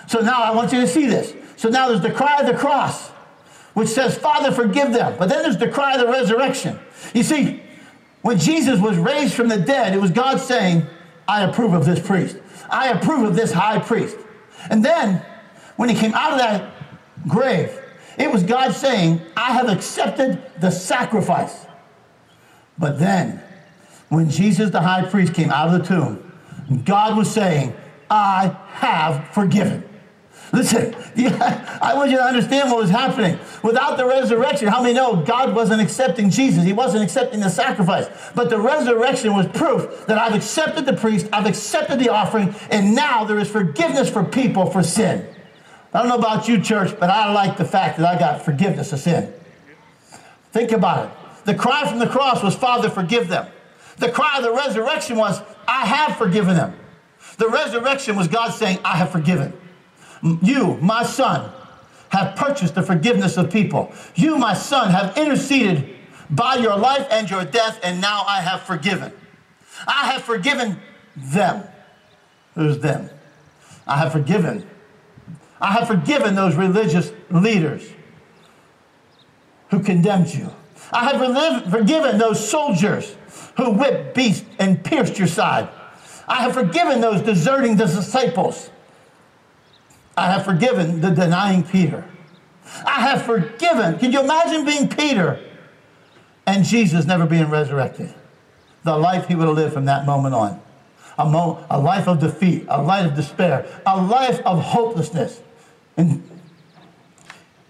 So 0.08 0.20
now 0.22 0.44
I 0.44 0.52
want 0.52 0.72
you 0.72 0.82
to 0.82 0.88
see 0.88 1.08
this. 1.08 1.34
So 1.58 1.70
now 1.70 1.88
there's 1.88 2.02
the 2.02 2.12
cry 2.12 2.40
of 2.40 2.46
the 2.46 2.54
cross, 2.54 3.10
which 3.74 3.90
says, 3.90 4.18
Father, 4.18 4.52
forgive 4.52 4.94
them. 4.94 5.16
But 5.18 5.30
then 5.30 5.42
there's 5.42 5.58
the 5.58 5.68
cry 5.68 5.96
of 5.96 6.02
the 6.02 6.08
resurrection. 6.08 6.80
You 7.14 7.24
see, 7.24 7.62
when 8.22 8.38
Jesus 8.38 8.80
was 8.80 8.98
raised 8.98 9.34
from 9.34 9.48
the 9.48 9.58
dead, 9.58 9.94
it 9.94 10.02
was 10.02 10.12
God 10.12 10.40
saying, 10.40 10.86
I 11.28 11.44
approve 11.44 11.74
of 11.74 11.86
this 11.86 12.00
priest. 12.00 12.38
I 12.70 12.90
approve 12.90 13.24
of 13.24 13.36
this 13.36 13.52
high 13.52 13.80
priest. 13.80 14.18
And 14.70 14.86
then, 14.86 15.26
when 15.76 15.90
he 15.90 15.96
came 15.96 16.14
out 16.14 16.34
of 16.34 16.40
that 16.40 16.75
grave, 17.28 17.78
it 18.18 18.32
was 18.32 18.44
God 18.44 18.74
saying, 18.74 19.22
I 19.36 19.54
have 19.54 19.70
accepted 19.70 20.42
the 20.60 20.72
sacrifice. 20.72 21.66
But 22.78 23.00
then, 23.00 23.42
when 24.10 24.30
Jesus 24.30 24.70
the 24.70 24.82
high 24.82 25.06
priest 25.06 25.34
came 25.34 25.50
out 25.50 25.74
of 25.74 25.82
the 25.82 25.88
tomb, 25.88 26.84
God 26.86 27.18
was 27.18 27.32
saying, 27.32 27.76
I 28.10 28.56
have 28.70 29.28
forgiven. 29.30 29.84
Listen, 30.54 30.96
I 31.18 31.94
want 31.96 32.12
you 32.12 32.18
to 32.18 32.24
understand 32.24 32.72
what 32.72 32.80
was 32.80 32.90
happening. 32.90 33.38
Without 33.64 33.98
the 33.98 34.06
resurrection, 34.06 34.68
how 34.68 34.82
many 34.82 34.94
know 34.94 35.18
God 35.18 35.56
wasn't 35.56 35.82
accepting 35.82 36.30
Jesus? 36.30 36.64
He 36.64 36.74
wasn't 36.74 37.04
accepting 37.04 37.40
the 37.40 37.50
sacrifice. 37.50 38.08
But 38.36 38.50
the 38.50 38.60
resurrection 38.60 39.34
was 39.34 39.48
proof 39.48 40.06
that 40.08 40.18
I've 40.18 40.36
accepted 40.36 40.86
the 40.86 40.94
priest, 40.94 41.28
I've 41.34 41.46
accepted 41.46 42.00
the 42.00 42.10
offering, 42.10 42.56
and 42.70 42.96
now 42.96 43.26
there 43.26 43.40
is 43.40 43.50
forgiveness 43.50 44.10
for 44.10 44.24
people 44.24 44.70
for 44.70 44.84
sin. 44.84 45.28
I 45.96 46.00
don't 46.00 46.10
know 46.10 46.18
about 46.18 46.50
you, 46.50 46.60
church, 46.60 47.00
but 47.00 47.10
I 47.10 47.32
like 47.32 47.56
the 47.56 47.64
fact 47.64 47.98
that 48.00 48.06
I 48.06 48.20
got 48.20 48.42
forgiveness 48.42 48.92
of 48.92 49.00
sin. 49.00 49.32
Think 50.52 50.74
about 50.74 51.06
it. 51.06 51.46
The 51.46 51.56
cry 51.56 51.88
from 51.88 52.00
the 52.00 52.08
cross 52.08 52.44
was, 52.44 52.54
Father, 52.54 52.90
forgive 52.90 53.30
them. 53.30 53.48
The 54.00 54.12
cry 54.12 54.40
of 54.40 54.44
the 54.44 54.52
resurrection 54.52 55.16
was, 55.16 55.42
I 55.66 55.86
have 55.86 56.18
forgiven 56.18 56.58
them. 56.58 56.76
The 57.38 57.48
resurrection 57.48 58.18
was 58.18 58.28
God 58.28 58.50
saying, 58.50 58.80
I 58.84 58.98
have 58.98 59.10
forgiven. 59.10 59.54
You, 60.42 60.76
my 60.82 61.04
son, 61.04 61.50
have 62.10 62.36
purchased 62.36 62.76
the 62.76 62.84
forgiveness 62.84 63.38
of 63.38 63.50
people. 63.50 63.94
You, 64.16 64.38
my 64.38 64.54
son, 64.54 64.92
have 64.92 65.18
interceded 65.18 65.96
by 66.30 66.56
your 66.56 66.76
life 66.76 67.08
and 67.10 67.30
your 67.30 67.46
death, 67.46 67.80
and 67.84 68.02
now 68.02 68.26
I 68.28 68.42
have 68.42 68.64
forgiven. 68.64 69.14
I 69.88 70.12
have 70.12 70.24
forgiven 70.24 70.78
them. 71.16 71.64
Who's 72.56 72.80
them? 72.80 73.10
I 73.88 73.98
have 74.00 74.12
forgiven. 74.12 74.68
I 75.60 75.74
have 75.74 75.88
forgiven 75.88 76.36
those 76.36 76.56
religious 76.56 77.12
leaders 77.30 77.90
who 79.70 79.82
condemned 79.82 80.34
you. 80.34 80.54
I 80.92 81.10
have 81.10 81.72
forgiven 81.72 82.18
those 82.18 82.48
soldiers 82.50 83.16
who 83.58 83.72
whipped, 83.72 84.16
beast, 84.16 84.46
and 84.60 84.84
pierced 84.84 85.18
your 85.18 85.28
side. 85.28 85.70
I 86.28 86.42
have 86.42 86.54
forgiven 86.54 87.02
those 87.02 87.22
deserting 87.22 87.78
the 87.78 87.86
disciples. 87.86 88.70
I 90.18 90.32
have 90.32 90.46
forgiven 90.46 91.02
the 91.02 91.12
denying 91.12 91.64
Peter. 91.64 92.06
I 92.86 93.02
have 93.02 93.24
forgiven. 93.24 94.00
Can 94.00 94.12
you 94.12 94.22
imagine 94.22 94.66
being 94.66 94.90
Peter 94.90 95.40
and 96.46 96.64
Jesus 96.64 97.06
never 97.06 97.26
being 97.26 97.50
resurrected? 97.50 98.14
The 98.84 98.98
life 98.98 99.28
he 99.28 99.36
would 99.36 99.48
have 99.48 99.56
lived 99.56 99.74
from 99.74 99.86
that 99.86 100.06
moment 100.06 100.36
on. 100.36 100.62
A, 101.18 101.26
mo- 101.26 101.66
a 101.70 101.80
life 101.80 102.08
of 102.08 102.20
defeat, 102.20 102.66
a 102.68 102.82
life 102.82 103.08
of 103.08 103.16
despair, 103.16 103.66
a 103.86 104.02
life 104.02 104.42
of 104.46 104.62
hopelessness. 104.62 105.42
And, 105.98 106.22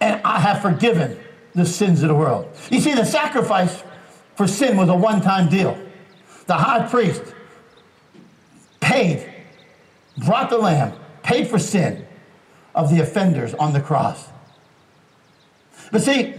and 0.01 0.21
I 0.23 0.39
have 0.39 0.61
forgiven 0.61 1.19
the 1.53 1.65
sins 1.65 2.01
of 2.01 2.09
the 2.09 2.15
world. 2.15 2.47
You 2.71 2.81
see, 2.81 2.93
the 2.93 3.05
sacrifice 3.05 3.83
for 4.35 4.47
sin 4.47 4.77
was 4.77 4.89
a 4.89 4.95
one 4.95 5.21
time 5.21 5.49
deal. 5.49 5.77
The 6.47 6.55
high 6.55 6.87
priest 6.87 7.21
paid, 8.79 9.31
brought 10.17 10.49
the 10.49 10.57
lamb, 10.57 10.93
paid 11.23 11.47
for 11.47 11.59
sin 11.59 12.05
of 12.73 12.89
the 12.93 13.01
offenders 13.01 13.53
on 13.55 13.73
the 13.73 13.81
cross. 13.81 14.27
But 15.91 16.01
see, 16.01 16.33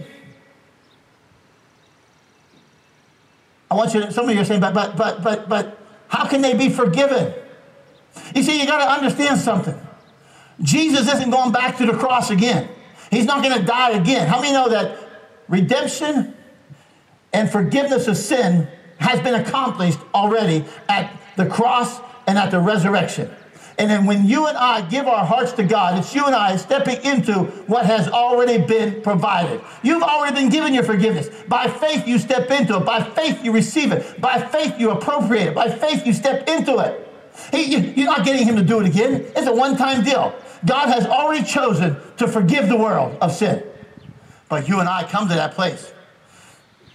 I 3.69 3.75
want 3.75 3.93
you 3.93 4.01
to, 4.01 4.11
some 4.11 4.29
of 4.29 4.35
you 4.35 4.41
are 4.41 4.45
saying, 4.45 4.61
but, 4.61 4.73
but, 4.73 4.95
but, 4.95 5.23
but, 5.23 5.49
but, 5.49 5.86
how 6.07 6.27
can 6.27 6.41
they 6.41 6.53
be 6.53 6.69
forgiven? 6.69 7.33
You 8.35 8.43
see, 8.43 8.59
you 8.59 8.67
got 8.67 8.83
to 8.83 8.91
understand 8.91 9.39
something. 9.39 9.75
Jesus 10.61 11.13
isn't 11.13 11.29
going 11.29 11.51
back 11.51 11.77
to 11.77 11.85
the 11.85 11.93
cross 11.93 12.31
again. 12.31 12.69
He's 13.11 13.25
not 13.25 13.43
going 13.43 13.57
to 13.57 13.63
die 13.63 13.91
again. 13.91 14.27
How 14.27 14.41
many 14.41 14.53
know 14.53 14.69
that 14.69 14.97
redemption 15.47 16.35
and 17.33 17.49
forgiveness 17.49 18.07
of 18.07 18.17
sin 18.17 18.67
has 18.99 19.19
been 19.21 19.35
accomplished 19.35 19.99
already 20.13 20.65
at 20.89 21.13
the 21.35 21.45
cross 21.45 21.99
and 22.25 22.37
at 22.37 22.51
the 22.51 22.59
resurrection. 22.59 23.29
And 23.79 23.89
then 23.91 24.05
when 24.05 24.25
you 24.25 24.47
and 24.47 24.57
I 24.57 24.81
give 24.81 25.05
our 25.07 25.23
hearts 25.23 25.51
to 25.53 25.63
God, 25.63 25.99
it's 25.99 26.13
you 26.15 26.25
and 26.25 26.33
I 26.33 26.55
stepping 26.55 26.99
into 27.03 27.33
what 27.67 27.85
has 27.85 28.07
already 28.07 28.65
been 28.65 29.01
provided. 29.03 29.61
You've 29.83 30.01
already 30.01 30.35
been 30.35 30.49
given 30.49 30.73
your 30.73 30.83
forgiveness. 30.83 31.29
By 31.47 31.67
faith, 31.67 32.07
you 32.07 32.17
step 32.17 32.49
into 32.49 32.77
it. 32.77 32.85
By 32.85 33.03
faith, 33.03 33.43
you 33.43 33.51
receive 33.51 33.91
it. 33.91 34.19
By 34.19 34.41
faith, 34.41 34.79
you 34.79 34.89
appropriate 34.89 35.49
it. 35.49 35.55
By 35.55 35.69
faith, 35.69 36.07
you 36.07 36.13
step 36.13 36.47
into 36.49 36.79
it. 36.79 37.03
He, 37.51 37.75
you, 37.75 38.03
are 38.09 38.17
not 38.17 38.25
getting 38.25 38.47
him 38.47 38.55
to 38.55 38.63
do 38.63 38.79
it 38.79 38.87
again. 38.87 39.25
It's 39.35 39.47
a 39.47 39.53
one 39.53 39.77
time 39.77 40.03
deal. 40.03 40.33
God 40.65 40.87
has 40.87 41.05
already 41.05 41.45
chosen 41.45 41.97
to 42.17 42.27
forgive 42.27 42.67
the 42.67 42.77
world 42.77 43.15
of 43.21 43.31
sin. 43.31 43.63
But 44.49 44.67
you 44.67 44.79
and 44.79 44.89
I 44.89 45.03
come 45.03 45.27
to 45.27 45.35
that 45.35 45.53
place 45.53 45.93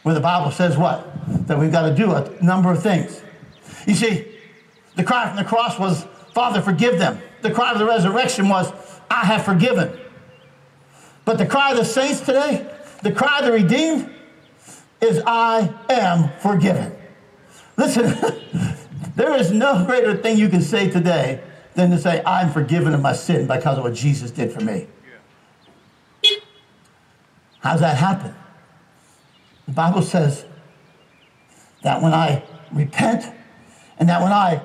where 0.02 0.14
the 0.14 0.20
Bible 0.20 0.50
says 0.50 0.76
what? 0.76 1.08
That 1.46 1.58
we've 1.58 1.70
got 1.70 1.88
to 1.88 1.94
do 1.94 2.12
a 2.12 2.42
number 2.42 2.72
of 2.72 2.82
things. 2.82 3.22
You 3.86 3.94
see, 3.94 4.26
the 4.96 5.04
cry 5.04 5.28
from 5.28 5.36
the 5.36 5.44
cross 5.44 5.78
was, 5.78 6.06
Father, 6.34 6.60
forgive 6.60 6.98
them. 6.98 7.20
The 7.42 7.50
cry 7.50 7.72
of 7.72 7.78
the 7.78 7.84
resurrection 7.84 8.48
was, 8.48 8.72
I 9.10 9.24
have 9.24 9.44
forgiven. 9.44 9.98
But 11.24 11.38
the 11.38 11.46
cry 11.46 11.72
of 11.72 11.76
the 11.76 11.84
saints 11.84 12.20
today, 12.20 12.66
the 13.02 13.12
cry 13.12 13.40
of 13.40 13.46
the 13.46 13.52
redeemed, 13.52 14.12
is, 15.00 15.22
I 15.26 15.72
am 15.90 16.30
forgiven. 16.40 16.94
Listen, 17.76 18.04
there 19.16 19.34
is 19.36 19.50
no 19.50 19.84
greater 19.84 20.16
thing 20.16 20.38
you 20.38 20.48
can 20.48 20.62
say 20.62 20.88
today 20.90 21.42
than 21.74 21.90
to 21.90 21.98
say, 21.98 22.22
I'm 22.24 22.50
forgiven 22.50 22.94
of 22.94 23.00
my 23.00 23.12
sin 23.12 23.46
because 23.46 23.78
of 23.78 23.84
what 23.84 23.94
Jesus 23.94 24.30
did 24.30 24.52
for 24.52 24.60
me. 24.60 24.86
How's 27.60 27.80
that 27.80 27.96
happen? 27.96 28.34
The 29.66 29.72
Bible 29.72 30.02
says 30.02 30.44
that 31.82 32.02
when 32.02 32.12
I 32.12 32.42
repent 32.72 33.24
and 33.98 34.08
that 34.08 34.20
when 34.20 34.32
I 34.32 34.62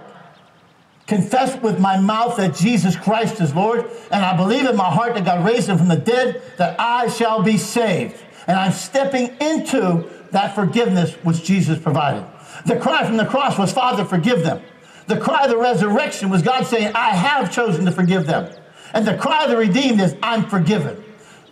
confess 1.07 1.59
with 1.61 1.79
my 1.79 1.97
mouth 1.97 2.35
that 2.37 2.53
Jesus 2.53 2.95
Christ 2.95 3.39
is 3.41 3.55
Lord, 3.55 3.89
and 4.11 4.23
I 4.23 4.35
believe 4.35 4.65
in 4.65 4.75
my 4.75 4.89
heart 4.89 5.15
that 5.15 5.25
God 5.25 5.45
raised 5.45 5.69
him 5.69 5.77
from 5.77 5.87
the 5.87 5.95
dead, 5.95 6.41
that 6.57 6.79
I 6.79 7.07
shall 7.07 7.41
be 7.41 7.57
saved. 7.57 8.17
And 8.45 8.57
I'm 8.57 8.73
stepping 8.73 9.35
into 9.41 10.07
that 10.31 10.53
forgiveness 10.53 11.13
which 11.23 11.43
Jesus 11.43 11.79
provided. 11.79 12.25
The 12.65 12.77
cry 12.77 13.05
from 13.05 13.17
the 13.17 13.25
cross 13.25 13.57
was, 13.57 13.71
Father, 13.71 14.03
forgive 14.03 14.43
them. 14.43 14.61
The 15.07 15.17
cry 15.17 15.45
of 15.45 15.49
the 15.49 15.57
resurrection 15.57 16.29
was 16.29 16.41
God 16.41 16.65
saying, 16.67 16.91
I 16.93 17.11
have 17.11 17.53
chosen 17.53 17.85
to 17.85 17.91
forgive 17.91 18.27
them. 18.27 18.53
And 18.93 19.07
the 19.07 19.17
cry 19.17 19.45
of 19.45 19.49
the 19.49 19.57
redeemed 19.57 20.01
is, 20.01 20.15
I'm 20.21 20.47
forgiven. 20.47 21.01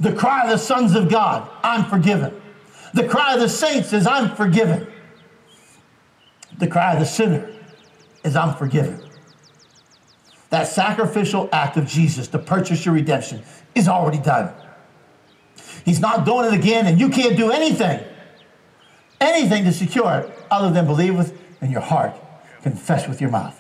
The 0.01 0.13
cry 0.13 0.43
of 0.43 0.49
the 0.49 0.57
sons 0.57 0.95
of 0.95 1.09
God, 1.09 1.49
I'm 1.63 1.85
forgiven. 1.85 2.41
The 2.93 3.07
cry 3.07 3.33
of 3.33 3.39
the 3.39 3.49
saints 3.49 3.93
is, 3.93 4.05
I'm 4.05 4.35
forgiven. 4.35 4.87
The 6.57 6.67
cry 6.67 6.93
of 6.93 6.99
the 6.99 7.05
sinner 7.05 7.49
is, 8.23 8.35
I'm 8.35 8.55
forgiven. 8.55 9.01
That 10.49 10.67
sacrificial 10.67 11.49
act 11.51 11.77
of 11.77 11.87
Jesus 11.87 12.27
to 12.29 12.39
purchase 12.39 12.85
your 12.85 12.93
redemption 12.93 13.43
is 13.73 13.87
already 13.87 14.19
done. 14.19 14.53
He's 15.83 15.99
not 15.99 16.25
doing 16.25 16.51
it 16.51 16.53
again, 16.53 16.87
and 16.87 16.99
you 16.99 17.09
can't 17.09 17.37
do 17.37 17.51
anything, 17.51 18.03
anything 19.21 19.63
to 19.65 19.71
secure 19.71 20.19
it 20.19 20.45
other 20.49 20.71
than 20.71 20.85
believe 20.85 21.15
with 21.15 21.39
in 21.61 21.71
your 21.71 21.81
heart, 21.81 22.15
confess 22.61 23.07
with 23.07 23.21
your 23.21 23.29
mouth. 23.29 23.59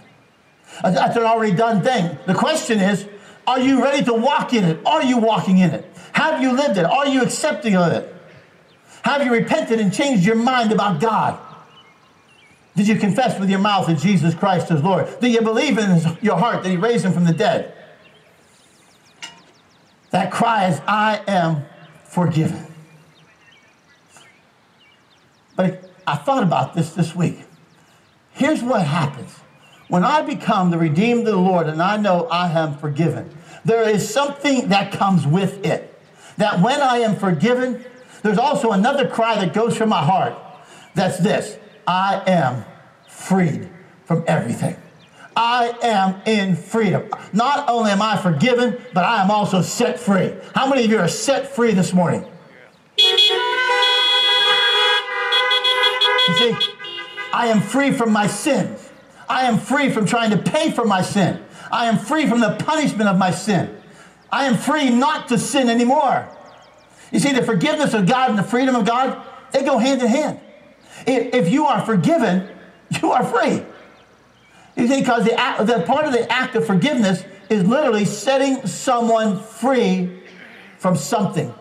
That's 0.83 1.15
an 1.15 1.23
already 1.23 1.55
done 1.55 1.83
thing. 1.83 2.17
The 2.25 2.33
question 2.33 2.79
is, 2.79 3.07
are 3.47 3.59
you 3.59 3.83
ready 3.83 4.03
to 4.05 4.13
walk 4.13 4.53
in 4.53 4.63
it? 4.63 4.85
Are 4.85 5.03
you 5.03 5.17
walking 5.17 5.59
in 5.59 5.71
it? 5.71 5.85
Have 6.13 6.41
you 6.41 6.51
lived 6.51 6.77
it? 6.77 6.85
Are 6.85 7.07
you 7.07 7.21
accepting 7.21 7.75
of 7.75 7.91
it? 7.91 8.11
Have 9.03 9.23
you 9.23 9.31
repented 9.31 9.79
and 9.79 9.93
changed 9.93 10.25
your 10.25 10.35
mind 10.35 10.71
about 10.71 10.99
God? 10.99 11.39
Did 12.75 12.87
you 12.89 12.97
confess 12.97 13.39
with 13.39 13.49
your 13.49 13.59
mouth 13.59 13.87
that 13.87 13.99
Jesus 13.99 14.35
Christ 14.35 14.69
is 14.69 14.83
Lord? 14.83 15.07
Did 15.21 15.31
you 15.31 15.41
believe 15.41 15.77
in 15.77 16.17
your 16.21 16.37
heart 16.37 16.63
that 16.63 16.69
He 16.69 16.77
raised 16.77 17.05
Him 17.05 17.13
from 17.13 17.23
the 17.23 17.33
dead? 17.33 17.73
That 20.11 20.31
cry 20.31 20.67
is, 20.67 20.81
I 20.85 21.21
am 21.27 21.65
forgiven. 22.03 22.67
But 25.55 25.89
I 26.05 26.15
thought 26.17 26.43
about 26.43 26.75
this 26.75 26.91
this 26.91 27.15
week. 27.15 27.39
Here's 28.31 28.61
what 28.61 28.81
happens. 28.85 29.31
When 29.87 30.03
I 30.03 30.21
become 30.21 30.71
the 30.71 30.77
redeemed 30.77 31.27
of 31.27 31.33
the 31.33 31.39
Lord 31.39 31.67
and 31.67 31.81
I 31.81 31.95
know 31.95 32.27
I 32.27 32.49
am 32.51 32.77
forgiven, 32.77 33.29
there 33.63 33.87
is 33.87 34.07
something 34.07 34.69
that 34.69 34.91
comes 34.91 35.25
with 35.25 35.65
it. 35.65 35.97
That 36.37 36.59
when 36.59 36.81
I 36.81 36.97
am 36.97 37.15
forgiven, 37.15 37.85
there's 38.21 38.37
also 38.37 38.71
another 38.71 39.07
cry 39.07 39.35
that 39.35 39.53
goes 39.53 39.77
from 39.77 39.89
my 39.89 40.03
heart. 40.03 40.33
That's 40.93 41.17
this 41.19 41.57
I 41.87 42.21
am 42.27 42.65
freed 43.07 43.69
from 44.05 44.23
everything. 44.27 44.75
I 45.35 45.73
am 45.81 46.21
in 46.25 46.55
freedom. 46.55 47.09
Not 47.33 47.67
only 47.67 47.91
am 47.91 48.01
I 48.01 48.15
forgiven, 48.17 48.77
but 48.93 49.03
I 49.03 49.21
am 49.21 49.29
also 49.29 49.61
set 49.61 49.99
free. 49.99 50.33
How 50.53 50.67
many 50.67 50.85
of 50.85 50.89
you 50.89 50.97
are 50.97 51.09
set 51.09 51.53
free 51.53 51.73
this 51.73 51.93
morning? 51.93 52.25
You 52.97 53.17
see, 56.37 56.55
I 57.33 57.47
am 57.47 57.59
free 57.61 57.91
from 57.91 58.11
my 58.11 58.27
sins. 58.27 58.89
I 59.27 59.43
am 59.43 59.57
free 59.57 59.89
from 59.89 60.05
trying 60.05 60.31
to 60.31 60.37
pay 60.37 60.71
for 60.71 60.85
my 60.85 61.01
sin. 61.01 61.43
I 61.71 61.87
am 61.87 61.97
free 61.97 62.27
from 62.27 62.39
the 62.39 62.55
punishment 62.59 63.09
of 63.09 63.17
my 63.17 63.31
sin. 63.31 63.75
I 64.31 64.45
am 64.45 64.55
free 64.55 64.89
not 64.89 65.27
to 65.29 65.37
sin 65.37 65.69
anymore. 65.69 66.29
You 67.11 67.19
see, 67.19 67.33
the 67.33 67.43
forgiveness 67.43 67.93
of 67.93 68.07
God 68.07 68.29
and 68.29 68.39
the 68.39 68.43
freedom 68.43 68.75
of 68.75 68.85
God, 68.85 69.21
they 69.51 69.63
go 69.63 69.77
hand 69.77 70.01
in 70.01 70.07
hand. 70.07 70.39
If 71.07 71.51
you 71.51 71.65
are 71.65 71.85
forgiven, 71.85 72.49
you 73.01 73.11
are 73.11 73.23
free. 73.23 73.63
You 74.75 74.87
see, 74.87 74.99
because 74.99 75.23
the, 75.23 75.63
the 75.63 75.83
part 75.85 76.05
of 76.05 76.11
the 76.11 76.31
act 76.31 76.55
of 76.55 76.65
forgiveness 76.65 77.23
is 77.49 77.65
literally 77.65 78.05
setting 78.05 78.65
someone 78.67 79.39
free 79.39 80.21
from 80.77 80.95
something. 80.95 81.53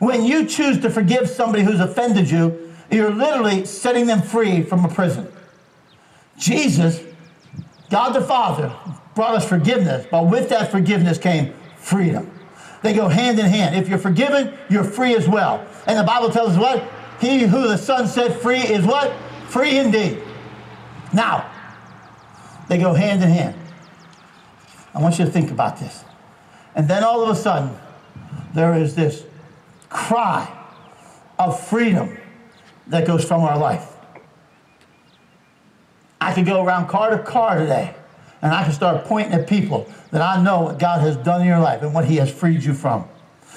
When 0.00 0.24
you 0.24 0.46
choose 0.46 0.80
to 0.80 0.90
forgive 0.90 1.28
somebody 1.28 1.62
who's 1.62 1.80
offended 1.80 2.30
you, 2.30 2.72
you're 2.90 3.10
literally 3.10 3.64
setting 3.64 4.06
them 4.06 4.22
free 4.22 4.62
from 4.62 4.84
a 4.84 4.88
prison. 4.88 5.28
Jesus, 6.38 7.02
God 7.90 8.12
the 8.12 8.20
Father, 8.20 8.74
brought 9.14 9.34
us 9.34 9.48
forgiveness, 9.48 10.06
but 10.10 10.28
with 10.28 10.48
that 10.48 10.70
forgiveness 10.70 11.18
came 11.18 11.52
freedom. 11.76 12.30
They 12.82 12.94
go 12.94 13.08
hand 13.08 13.38
in 13.38 13.46
hand. 13.46 13.74
If 13.74 13.88
you're 13.88 13.98
forgiven, 13.98 14.56
you're 14.70 14.84
free 14.84 15.16
as 15.16 15.28
well. 15.28 15.66
And 15.86 15.98
the 15.98 16.04
Bible 16.04 16.30
tells 16.30 16.50
us 16.50 16.58
what? 16.58 16.88
He 17.20 17.40
who 17.40 17.68
the 17.68 17.76
Son 17.76 18.06
set 18.06 18.40
free 18.40 18.60
is 18.60 18.84
what? 18.84 19.12
Free 19.48 19.78
indeed. 19.78 20.22
Now, 21.12 21.50
they 22.68 22.78
go 22.78 22.92
hand 22.92 23.22
in 23.22 23.30
hand. 23.30 23.56
I 24.94 25.00
want 25.00 25.18
you 25.18 25.24
to 25.24 25.30
think 25.30 25.50
about 25.50 25.78
this. 25.78 26.04
And 26.74 26.88
then 26.88 27.02
all 27.02 27.22
of 27.22 27.30
a 27.30 27.34
sudden, 27.34 27.76
there 28.54 28.74
is 28.74 28.94
this 28.94 29.24
cry 29.88 30.54
of 31.38 31.58
freedom 31.68 32.18
that 32.88 33.06
goes 33.06 33.24
from 33.24 33.42
our 33.42 33.58
life. 33.58 33.94
I 36.20 36.32
could 36.32 36.46
go 36.46 36.64
around 36.64 36.88
car 36.88 37.10
to 37.10 37.22
car 37.22 37.58
today 37.58 37.94
and 38.42 38.52
I 38.52 38.64
can 38.64 38.72
start 38.72 39.04
pointing 39.04 39.32
at 39.32 39.48
people 39.48 39.90
that 40.10 40.22
I 40.22 40.42
know 40.42 40.62
what 40.62 40.78
God 40.78 41.00
has 41.00 41.16
done 41.16 41.42
in 41.42 41.46
your 41.46 41.60
life 41.60 41.82
and 41.82 41.94
what 41.94 42.04
He 42.04 42.16
has 42.16 42.30
freed 42.30 42.62
you 42.62 42.74
from. 42.74 43.08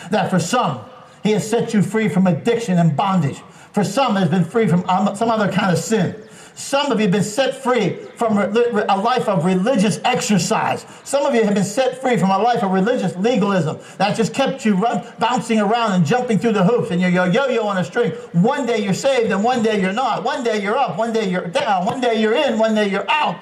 That 0.10 0.30
for 0.30 0.40
some, 0.40 0.84
He 1.24 1.32
has 1.32 1.48
set 1.48 1.74
you 1.74 1.82
free 1.82 2.10
from 2.10 2.28
addiction 2.28 2.78
and 2.78 2.96
bondage. 2.96 3.42
For 3.74 3.84
some, 3.84 4.16
has 4.16 4.30
been 4.30 4.44
free 4.44 4.68
from 4.68 4.88
um, 4.90 5.16
some 5.16 5.30
other 5.30 5.52
kind 5.52 5.72
of 5.72 5.78
sin. 5.78 6.16
Some 6.54 6.92
of 6.92 7.00
you 7.00 7.06
have 7.06 7.12
been 7.12 7.24
set 7.24 7.56
free 7.56 7.96
from 8.18 8.38
a 8.38 8.98
life 8.98 9.28
of 9.30 9.46
religious 9.46 10.00
exercise. 10.04 10.86
Some 11.04 11.26
of 11.26 11.34
you 11.34 11.44
have 11.44 11.56
been 11.56 11.64
set 11.64 12.02
free 12.02 12.18
from 12.18 12.30
a 12.30 12.38
life 12.38 12.62
of 12.62 12.72
religious 12.72 13.16
legalism 13.16 13.80
that 13.98 14.16
just 14.16 14.34
kept 14.34 14.66
you 14.66 14.76
run, 14.76 15.06
bouncing 15.18 15.60
around 15.60 15.94
and 15.94 16.06
jumping 16.06 16.38
through 16.38 16.52
the 16.52 16.64
hoops 16.64 16.92
and 16.92 17.02
you're 17.02 17.10
yo-yo 17.10 17.66
on 17.66 17.78
a 17.78 17.84
string. 17.84 18.12
One 18.34 18.66
day 18.66 18.80
you're 18.80 18.94
saved 18.94 19.32
and 19.32 19.44
one 19.44 19.64
day 19.64 19.82
you're 19.82 19.94
not. 19.94 20.24
One 20.24 20.44
day 20.44 20.62
you're 20.62 20.78
up, 20.78 20.98
one 20.98 21.14
day 21.14 21.30
you're 21.30 21.48
down, 21.48 21.86
one 21.86 22.02
day 22.02 22.22
you're 22.22 22.36
in, 22.36 22.60
one 22.60 22.76
day 22.76 22.90
you're 22.90 23.10
out. 23.10 23.40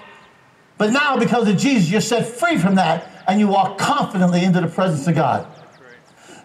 But 0.77 0.91
now 0.91 1.17
because 1.17 1.47
of 1.49 1.57
Jesus, 1.57 1.89
you're 1.89 2.01
set 2.01 2.25
free 2.25 2.57
from 2.57 2.75
that 2.75 3.23
and 3.27 3.39
you 3.39 3.47
walk 3.47 3.77
confidently 3.77 4.43
into 4.45 4.61
the 4.61 4.67
presence 4.67 5.07
of 5.07 5.15
God. 5.15 5.47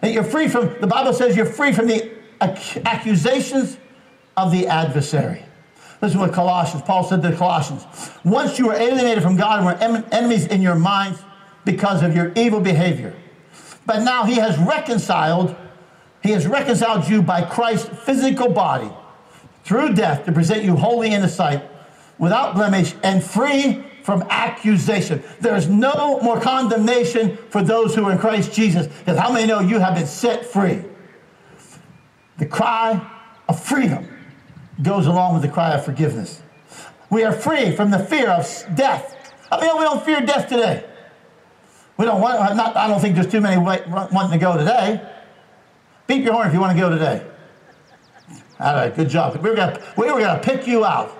And 0.01 0.13
you're 0.13 0.23
free 0.23 0.47
from, 0.47 0.75
the 0.81 0.87
Bible 0.87 1.13
says 1.13 1.37
you're 1.37 1.45
free 1.45 1.71
from 1.71 1.87
the 1.87 2.11
accusations 2.41 3.77
of 4.37 4.51
the 4.51 4.67
adversary. 4.67 5.43
Listen 6.01 6.19
to 6.19 6.25
what 6.25 6.33
Colossians, 6.33 6.83
Paul 6.83 7.03
said 7.03 7.21
to 7.21 7.29
the 7.29 7.35
Colossians. 7.35 7.85
Once 8.23 8.59
you 8.59 8.67
were 8.67 8.73
alienated 8.73 9.23
from 9.23 9.37
God 9.37 9.59
and 9.81 9.93
were 9.93 10.07
enemies 10.11 10.45
in 10.47 10.61
your 10.61 10.75
minds 10.75 11.19
because 11.63 12.03
of 12.03 12.15
your 12.15 12.31
evil 12.35 12.59
behavior. 12.59 13.13
But 13.85 14.03
now 14.03 14.25
he 14.25 14.35
has 14.35 14.57
reconciled, 14.57 15.55
he 16.21 16.31
has 16.31 16.47
reconciled 16.47 17.07
you 17.07 17.21
by 17.21 17.43
Christ's 17.43 17.89
physical 18.03 18.49
body 18.49 18.89
through 19.63 19.93
death 19.93 20.25
to 20.25 20.31
present 20.31 20.63
you 20.63 20.75
holy 20.75 21.13
in 21.13 21.21
his 21.21 21.33
sight, 21.33 21.63
without 22.19 22.55
blemish, 22.55 22.93
and 23.03 23.23
free 23.23 23.83
from 24.03 24.21
accusation. 24.29 25.23
There's 25.39 25.67
no 25.67 26.19
more 26.21 26.39
condemnation 26.39 27.37
for 27.49 27.63
those 27.63 27.95
who 27.95 28.05
are 28.05 28.11
in 28.11 28.19
Christ 28.19 28.53
Jesus. 28.53 28.85
Because 28.85 29.17
how 29.17 29.31
many 29.31 29.47
know 29.47 29.59
you 29.59 29.79
have 29.79 29.95
been 29.95 30.05
set 30.05 30.45
free? 30.45 30.83
The 32.37 32.45
cry 32.45 33.09
of 33.47 33.63
freedom 33.63 34.07
goes 34.81 35.07
along 35.07 35.33
with 35.33 35.43
the 35.43 35.49
cry 35.49 35.73
of 35.73 35.85
forgiveness. 35.85 36.41
We 37.09 37.23
are 37.23 37.31
free 37.31 37.75
from 37.75 37.91
the 37.91 37.99
fear 37.99 38.29
of 38.29 38.45
death. 38.75 39.33
I 39.51 39.61
mean, 39.61 39.77
we 39.77 39.83
don't 39.83 40.03
fear 40.03 40.21
death 40.21 40.49
today. 40.49 40.85
We 41.97 42.05
don't 42.05 42.19
want, 42.19 42.39
uh, 42.39 42.53
not, 42.53 42.75
I 42.75 42.87
don't 42.87 42.99
think 42.99 43.15
there's 43.15 43.31
too 43.31 43.39
many 43.39 43.57
wanting 43.61 44.31
to 44.31 44.37
go 44.37 44.57
today. 44.57 45.01
Beat 46.07 46.23
your 46.23 46.33
horn 46.33 46.47
if 46.47 46.53
you 46.53 46.59
want 46.59 46.75
to 46.75 46.79
go 46.79 46.89
today. 46.89 47.25
All 48.59 48.73
right, 48.73 48.93
good 48.93 49.09
job. 49.09 49.35
We 49.41 49.49
were 49.49 49.55
gonna, 49.55 49.81
we 49.97 50.07
going 50.07 50.23
to 50.23 50.41
pick 50.41 50.67
you 50.67 50.83
out. 50.83 51.11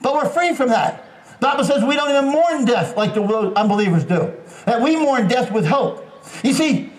But 0.00 0.14
we're 0.14 0.28
free 0.28 0.54
from 0.54 0.68
that. 0.70 1.04
The 1.40 1.46
Bible 1.46 1.64
says 1.64 1.84
we 1.84 1.94
don't 1.94 2.10
even 2.10 2.30
mourn 2.30 2.64
death 2.64 2.96
like 2.96 3.14
the 3.14 3.22
unbelievers 3.22 4.04
do. 4.04 4.34
That 4.66 4.80
we 4.80 4.96
mourn 4.96 5.28
death 5.28 5.52
with 5.52 5.66
hope. 5.66 6.04
You 6.42 6.52
see, 6.52 6.92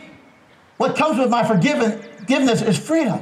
what 0.80 0.96
comes 0.96 1.20
with 1.20 1.30
my 1.30 1.46
forgiveness 1.46 2.62
is 2.62 2.80
freedom. 2.80 3.22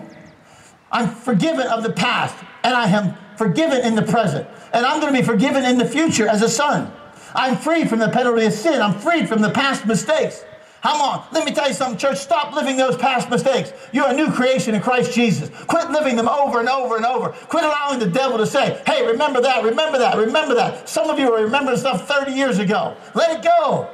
I'm 0.91 1.09
forgiven 1.09 1.65
of 1.65 1.81
the 1.81 1.91
past, 1.91 2.35
and 2.63 2.75
I 2.75 2.87
am 2.87 3.15
forgiven 3.35 3.81
in 3.81 3.95
the 3.95 4.03
present. 4.03 4.47
And 4.73 4.85
I'm 4.85 5.01
going 5.01 5.11
to 5.11 5.19
be 5.19 5.25
forgiven 5.25 5.65
in 5.65 5.79
the 5.79 5.85
future 5.85 6.27
as 6.27 6.43
a 6.43 6.49
son. 6.49 6.93
I'm 7.33 7.57
free 7.57 7.85
from 7.85 7.97
the 7.97 8.09
penalty 8.09 8.45
of 8.45 8.53
sin. 8.53 8.79
I'm 8.79 8.93
freed 8.93 9.27
from 9.27 9.41
the 9.41 9.49
past 9.49 9.87
mistakes. 9.87 10.45
Come 10.83 11.01
on, 11.01 11.25
let 11.31 11.45
me 11.45 11.51
tell 11.51 11.67
you 11.67 11.73
something, 11.73 11.97
church. 11.97 12.19
Stop 12.19 12.53
living 12.53 12.77
those 12.77 12.95
past 12.95 13.27
mistakes. 13.31 13.73
You're 13.91 14.07
a 14.07 14.13
new 14.13 14.31
creation 14.31 14.75
in 14.75 14.81
Christ 14.81 15.13
Jesus. 15.13 15.49
Quit 15.65 15.89
living 15.89 16.15
them 16.15 16.29
over 16.29 16.59
and 16.59 16.69
over 16.69 16.95
and 16.95 17.05
over. 17.05 17.29
Quit 17.29 17.63
allowing 17.63 17.97
the 17.97 18.05
devil 18.07 18.37
to 18.37 18.45
say, 18.45 18.83
hey, 18.85 19.03
remember 19.03 19.41
that, 19.41 19.63
remember 19.63 19.97
that, 19.97 20.15
remember 20.15 20.53
that. 20.53 20.87
Some 20.87 21.09
of 21.09 21.17
you 21.17 21.33
are 21.33 21.43
remembering 21.43 21.79
stuff 21.79 22.07
30 22.07 22.33
years 22.33 22.59
ago. 22.59 22.95
Let 23.15 23.39
it 23.39 23.43
go. 23.43 23.89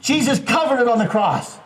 Jesus 0.00 0.38
covered 0.38 0.80
it 0.80 0.86
on 0.86 0.98
the 1.00 1.08
cross 1.08 1.58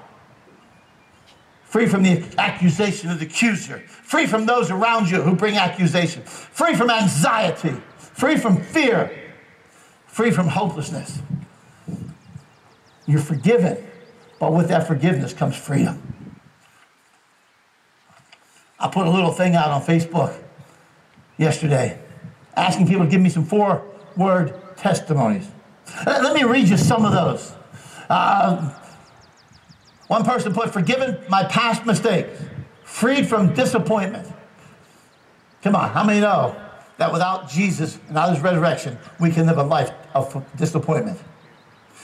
free 1.70 1.86
from 1.86 2.02
the 2.02 2.20
accusation 2.36 3.10
of 3.10 3.20
the 3.20 3.26
accuser, 3.26 3.78
free 3.86 4.26
from 4.26 4.44
those 4.44 4.72
around 4.72 5.08
you 5.08 5.22
who 5.22 5.36
bring 5.36 5.56
accusation, 5.56 6.20
free 6.24 6.74
from 6.74 6.90
anxiety, 6.90 7.72
free 7.96 8.36
from 8.36 8.60
fear, 8.60 9.08
free 10.08 10.32
from 10.32 10.48
hopelessness. 10.48 11.22
You're 13.06 13.20
forgiven, 13.20 13.78
but 14.40 14.52
with 14.52 14.66
that 14.68 14.88
forgiveness 14.88 15.32
comes 15.32 15.56
freedom. 15.56 16.36
I 18.80 18.88
put 18.88 19.06
a 19.06 19.10
little 19.10 19.30
thing 19.30 19.54
out 19.54 19.70
on 19.70 19.80
Facebook 19.80 20.36
yesterday 21.38 22.00
asking 22.56 22.88
people 22.88 23.04
to 23.04 23.10
give 23.10 23.20
me 23.20 23.30
some 23.30 23.44
four 23.44 23.86
word 24.16 24.60
testimonies. 24.76 25.46
Let 26.04 26.34
me 26.34 26.42
read 26.42 26.68
you 26.68 26.76
some 26.76 27.04
of 27.04 27.12
those. 27.12 27.54
Uh, 28.08 28.74
one 30.10 30.24
person 30.24 30.52
put, 30.52 30.72
forgiven 30.72 31.16
my 31.28 31.44
past 31.44 31.86
mistakes, 31.86 32.42
freed 32.82 33.28
from 33.28 33.54
disappointment. 33.54 34.26
Come 35.62 35.76
on, 35.76 35.88
how 35.90 36.02
many 36.02 36.18
know 36.18 36.60
that 36.96 37.12
without 37.12 37.48
Jesus 37.48 37.94
and 37.94 38.08
without 38.08 38.34
his 38.34 38.40
resurrection, 38.42 38.98
we 39.20 39.30
can 39.30 39.46
live 39.46 39.58
a 39.58 39.62
life 39.62 39.92
of 40.12 40.44
disappointment? 40.56 41.16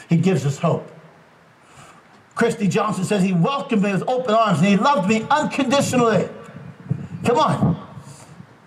He 0.08 0.18
gives 0.18 0.46
us 0.46 0.56
hope. 0.56 0.88
Christy 2.36 2.68
Johnson 2.68 3.02
says 3.02 3.24
he 3.24 3.32
welcomed 3.32 3.82
me 3.82 3.90
with 3.90 4.08
open 4.08 4.36
arms 4.36 4.60
and 4.60 4.68
he 4.68 4.76
loved 4.76 5.08
me 5.08 5.26
unconditionally. 5.28 6.28
Come 7.24 7.38
on. 7.38 7.88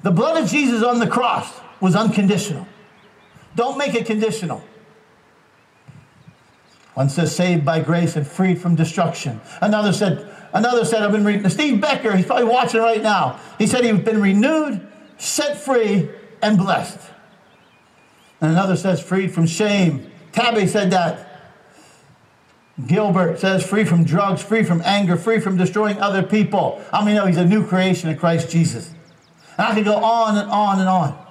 The 0.04 0.12
blood 0.12 0.44
of 0.44 0.50
Jesus 0.50 0.84
on 0.84 1.00
the 1.00 1.08
cross 1.08 1.62
was 1.80 1.96
unconditional. 1.96 2.68
Don't 3.56 3.78
make 3.78 3.96
it 3.96 4.06
conditional. 4.06 4.62
One 7.00 7.08
says 7.08 7.34
saved 7.34 7.64
by 7.64 7.80
grace 7.80 8.18
and 8.18 8.28
freed 8.28 8.60
from 8.60 8.76
destruction. 8.76 9.40
Another 9.62 9.94
said, 9.94 10.30
another 10.54 10.84
said, 10.84 11.02
I've 11.02 11.14
been 11.14 11.24
reading. 11.24 11.48
Steve 11.48 11.80
Becker, 11.80 12.14
he's 12.14 12.26
probably 12.26 12.44
watching 12.44 12.82
right 12.82 13.02
now. 13.02 13.40
He 13.58 13.68
said 13.68 13.86
he's 13.86 14.02
been 14.02 14.22
renewed, 14.22 14.86
set 15.18 15.58
free, 15.58 16.10
and 16.42 16.58
blessed. 16.58 17.00
And 18.42 18.52
another 18.52 18.76
says 18.76 19.02
freed 19.02 19.32
from 19.32 19.48
shame. 19.48 20.12
Tabby 20.34 20.68
said 20.68 20.92
that. 20.92 21.42
Gilbert 22.86 23.40
says 23.40 23.66
free 23.66 23.86
from 23.86 24.04
drugs, 24.04 24.44
free 24.44 24.64
from 24.64 24.82
anger, 24.84 25.16
free 25.16 25.40
from 25.40 25.56
destroying 25.56 26.02
other 26.02 26.22
people. 26.22 26.84
I 26.92 27.06
mean, 27.06 27.16
know 27.16 27.28
he's 27.28 27.38
a 27.38 27.46
new 27.46 27.66
creation 27.66 28.10
in 28.10 28.18
Christ 28.18 28.50
Jesus. 28.50 28.94
And 29.58 29.68
I 29.68 29.74
could 29.74 29.86
go 29.86 29.96
on 29.96 30.38
and 30.38 30.52
on 30.52 30.80
and 30.82 30.90
on. 30.90 31.26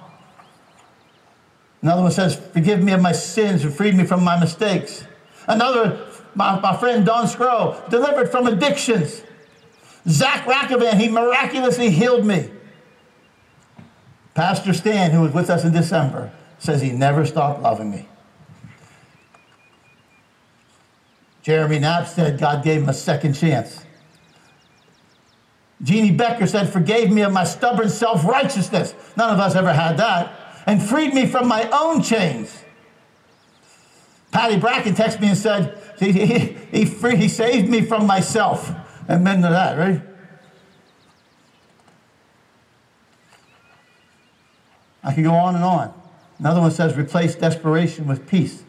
Another 1.83 2.01
one 2.01 2.11
says, 2.11 2.35
Forgive 2.53 2.81
me 2.81 2.91
of 2.91 3.03
my 3.03 3.11
sins 3.11 3.63
and 3.63 3.71
freed 3.71 3.93
me 3.93 4.03
from 4.03 4.23
my 4.23 4.39
mistakes. 4.39 5.03
Another, 5.49 6.05
my, 6.35 6.59
my 6.59 6.77
friend 6.77 7.03
Don 7.05 7.27
Scrow, 7.27 7.83
delivered 7.89 8.29
from 8.29 8.45
addictions. 8.45 9.23
Zach 10.07 10.45
Rackavan, 10.45 10.93
he 10.99 11.09
miraculously 11.09 11.89
healed 11.89 12.23
me. 12.23 12.51
Pastor 14.35 14.73
Stan, 14.73 15.09
who 15.11 15.21
was 15.21 15.33
with 15.33 15.49
us 15.49 15.65
in 15.65 15.73
December, 15.73 16.31
says 16.59 16.81
he 16.81 16.91
never 16.91 17.25
stopped 17.25 17.61
loving 17.61 17.89
me. 17.89 18.07
Jeremy 21.41 21.79
Knapp 21.79 22.07
said 22.07 22.39
God 22.39 22.63
gave 22.63 22.83
him 22.83 22.89
a 22.89 22.93
second 22.93 23.33
chance. 23.33 23.83
Jeannie 25.81 26.11
Becker 26.11 26.45
said, 26.45 26.71
forgave 26.71 27.11
me 27.11 27.21
of 27.21 27.33
my 27.33 27.43
stubborn 27.43 27.89
self 27.89 28.23
righteousness. 28.23 28.93
None 29.17 29.33
of 29.33 29.39
us 29.39 29.55
ever 29.55 29.73
had 29.73 29.97
that. 29.97 30.63
And 30.67 30.83
freed 30.83 31.13
me 31.13 31.25
from 31.25 31.47
my 31.47 31.67
own 31.71 32.03
chains. 32.03 32.63
Patty 34.31 34.57
Bracken 34.57 34.93
texted 34.93 35.21
me 35.21 35.29
and 35.29 35.37
said, 35.37 35.81
he, 35.99 36.11
he, 36.11 36.37
he, 36.71 36.85
free, 36.85 37.15
he 37.15 37.27
saved 37.27 37.69
me 37.69 37.81
from 37.81 38.05
myself. 38.05 38.71
Amen 39.09 39.41
to 39.41 39.49
that, 39.49 39.77
right? 39.77 40.01
I 45.03 45.13
can 45.13 45.23
go 45.23 45.33
on 45.33 45.55
and 45.55 45.63
on. 45.63 45.93
Another 46.37 46.61
one 46.61 46.71
says, 46.71 46.95
replace 46.95 47.35
desperation 47.35 48.07
with 48.07 48.27
peace. 48.27 48.63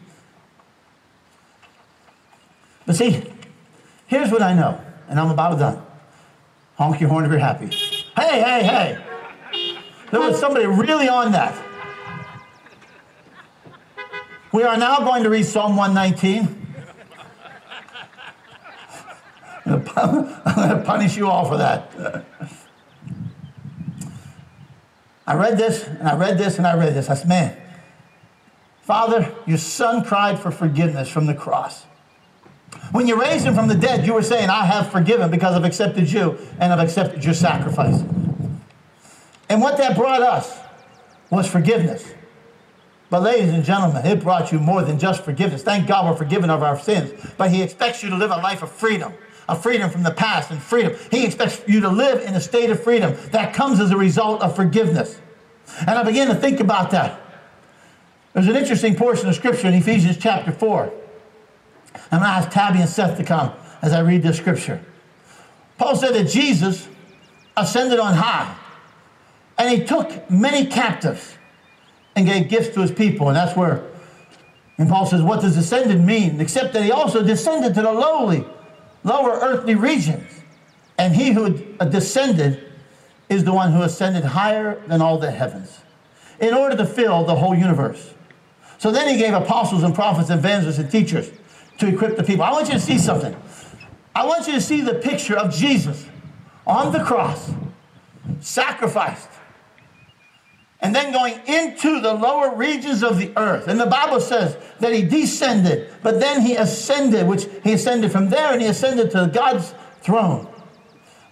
But 2.85 2.95
see, 2.95 3.23
here's 4.07 4.31
what 4.31 4.41
I 4.41 4.53
know, 4.53 4.81
and 5.07 5.19
I'm 5.19 5.29
about 5.29 5.59
done. 5.59 5.81
Honk 6.75 6.99
your 6.99 7.09
horn 7.09 7.25
if 7.25 7.31
you're 7.31 7.39
happy. 7.39 7.67
Hey, 7.67 8.41
hey, 8.41 8.63
hey. 8.63 8.97
There 10.09 10.19
was 10.19 10.39
somebody 10.39 10.65
really 10.65 11.07
on 11.07 11.31
that. 11.33 11.53
We 14.51 14.63
are 14.63 14.75
now 14.75 14.99
going 14.99 15.23
to 15.23 15.29
read 15.29 15.45
Psalm 15.45 15.77
119. 15.77 16.57
I'm 19.65 19.83
going 19.83 20.27
to 20.79 20.83
punish 20.85 21.15
you 21.15 21.27
all 21.27 21.45
for 21.45 21.55
that. 21.55 22.25
I 25.25 25.35
read 25.35 25.57
this, 25.57 25.87
and 25.87 26.05
I 26.05 26.17
read 26.17 26.37
this, 26.37 26.57
and 26.57 26.67
I 26.67 26.75
read 26.75 26.93
this. 26.93 27.09
I 27.09 27.13
said, 27.13 27.29
man, 27.29 27.57
Father, 28.81 29.33
your 29.45 29.57
son 29.57 30.03
cried 30.03 30.37
for 30.37 30.51
forgiveness 30.51 31.07
from 31.07 31.27
the 31.27 31.33
cross. 31.33 31.83
When 32.91 33.07
you 33.07 33.21
raised 33.21 33.45
him 33.45 33.55
from 33.55 33.69
the 33.69 33.75
dead, 33.75 34.05
you 34.05 34.13
were 34.13 34.21
saying, 34.21 34.49
I 34.49 34.65
have 34.65 34.91
forgiven 34.91 35.31
because 35.31 35.55
I've 35.55 35.63
accepted 35.63 36.11
you 36.11 36.37
and 36.59 36.73
I've 36.73 36.79
accepted 36.79 37.23
your 37.23 37.33
sacrifice. 37.33 38.01
And 39.47 39.61
what 39.61 39.77
that 39.77 39.95
brought 39.95 40.21
us 40.21 40.59
was 41.29 41.47
forgiveness. 41.47 42.11
But, 43.11 43.23
ladies 43.23 43.49
and 43.49 43.65
gentlemen, 43.65 44.05
it 44.05 44.21
brought 44.21 44.53
you 44.53 44.59
more 44.59 44.83
than 44.83 44.97
just 44.97 45.25
forgiveness. 45.25 45.61
Thank 45.63 45.85
God 45.85 46.09
we're 46.09 46.15
forgiven 46.15 46.49
of 46.49 46.63
our 46.63 46.79
sins. 46.79 47.11
But 47.37 47.51
He 47.51 47.61
expects 47.61 48.01
you 48.01 48.09
to 48.09 48.15
live 48.15 48.31
a 48.31 48.37
life 48.37 48.63
of 48.63 48.71
freedom, 48.71 49.13
a 49.49 49.55
freedom 49.55 49.89
from 49.89 50.03
the 50.03 50.11
past 50.11 50.49
and 50.49 50.61
freedom. 50.61 50.95
He 51.11 51.25
expects 51.25 51.61
you 51.67 51.81
to 51.81 51.89
live 51.89 52.21
in 52.21 52.35
a 52.35 52.39
state 52.39 52.69
of 52.69 52.81
freedom 52.81 53.13
that 53.31 53.53
comes 53.53 53.81
as 53.81 53.91
a 53.91 53.97
result 53.97 54.41
of 54.41 54.55
forgiveness. 54.55 55.19
And 55.81 55.89
I 55.89 56.03
began 56.03 56.29
to 56.29 56.35
think 56.35 56.61
about 56.61 56.91
that. 56.91 57.19
There's 58.31 58.47
an 58.47 58.55
interesting 58.55 58.95
portion 58.95 59.27
of 59.27 59.35
Scripture 59.35 59.67
in 59.67 59.73
Ephesians 59.73 60.15
chapter 60.17 60.53
4. 60.53 60.83
I'm 61.93 62.19
going 62.19 62.21
to 62.21 62.27
ask 62.29 62.49
Tabby 62.49 62.79
and 62.79 62.89
Seth 62.89 63.17
to 63.17 63.25
come 63.25 63.51
as 63.81 63.91
I 63.91 63.99
read 63.99 64.23
this 64.23 64.37
Scripture. 64.37 64.81
Paul 65.77 65.97
said 65.97 66.15
that 66.15 66.29
Jesus 66.29 66.87
ascended 67.57 67.99
on 67.99 68.13
high 68.13 68.55
and 69.57 69.69
he 69.69 69.85
took 69.85 70.31
many 70.31 70.65
captives 70.65 71.35
and 72.15 72.25
gave 72.25 72.49
gifts 72.49 72.73
to 72.75 72.81
his 72.81 72.91
people. 72.91 73.27
And 73.27 73.35
that's 73.35 73.55
where, 73.55 73.83
and 74.77 74.89
Paul 74.89 75.05
says, 75.05 75.21
what 75.21 75.41
does 75.41 75.57
ascended 75.57 76.01
mean? 76.01 76.39
Except 76.41 76.73
that 76.73 76.83
he 76.83 76.91
also 76.91 77.23
descended 77.23 77.73
to 77.75 77.81
the 77.81 77.91
lowly, 77.91 78.45
lower 79.03 79.31
earthly 79.31 79.75
regions. 79.75 80.27
And 80.97 81.15
he 81.15 81.31
who 81.31 81.49
descended 81.89 82.71
is 83.29 83.43
the 83.43 83.53
one 83.53 83.71
who 83.71 83.81
ascended 83.81 84.23
higher 84.23 84.81
than 84.87 85.01
all 85.01 85.17
the 85.17 85.31
heavens 85.31 85.79
in 86.39 86.53
order 86.53 86.75
to 86.75 86.85
fill 86.85 87.23
the 87.23 87.35
whole 87.35 87.55
universe. 87.55 88.13
So 88.77 88.91
then 88.91 89.07
he 89.07 89.17
gave 89.17 89.33
apostles 89.33 89.83
and 89.83 89.95
prophets, 89.95 90.29
and 90.29 90.39
evangelists 90.39 90.79
and 90.79 90.91
teachers 90.91 91.31
to 91.77 91.87
equip 91.87 92.17
the 92.17 92.23
people. 92.23 92.43
I 92.43 92.51
want 92.51 92.67
you 92.67 92.73
to 92.73 92.79
see 92.79 92.97
something. 92.97 93.35
I 94.13 94.25
want 94.25 94.47
you 94.47 94.53
to 94.53 94.61
see 94.61 94.81
the 94.81 94.95
picture 94.95 95.37
of 95.37 95.53
Jesus 95.53 96.05
on 96.67 96.91
the 96.91 97.03
cross, 97.03 97.51
sacrificed, 98.41 99.29
and 100.81 100.95
then 100.95 101.11
going 101.11 101.39
into 101.45 102.01
the 102.01 102.13
lower 102.13 102.55
regions 102.55 103.03
of 103.03 103.17
the 103.19 103.31
earth. 103.37 103.67
And 103.67 103.79
the 103.79 103.85
Bible 103.85 104.19
says 104.19 104.57
that 104.79 104.93
he 104.93 105.03
descended, 105.03 105.91
but 106.01 106.19
then 106.19 106.41
he 106.41 106.55
ascended, 106.55 107.27
which 107.27 107.45
he 107.63 107.73
ascended 107.73 108.11
from 108.11 108.29
there 108.29 108.51
and 108.51 108.61
he 108.61 108.67
ascended 108.67 109.11
to 109.11 109.29
God's 109.31 109.73
throne. 110.01 110.47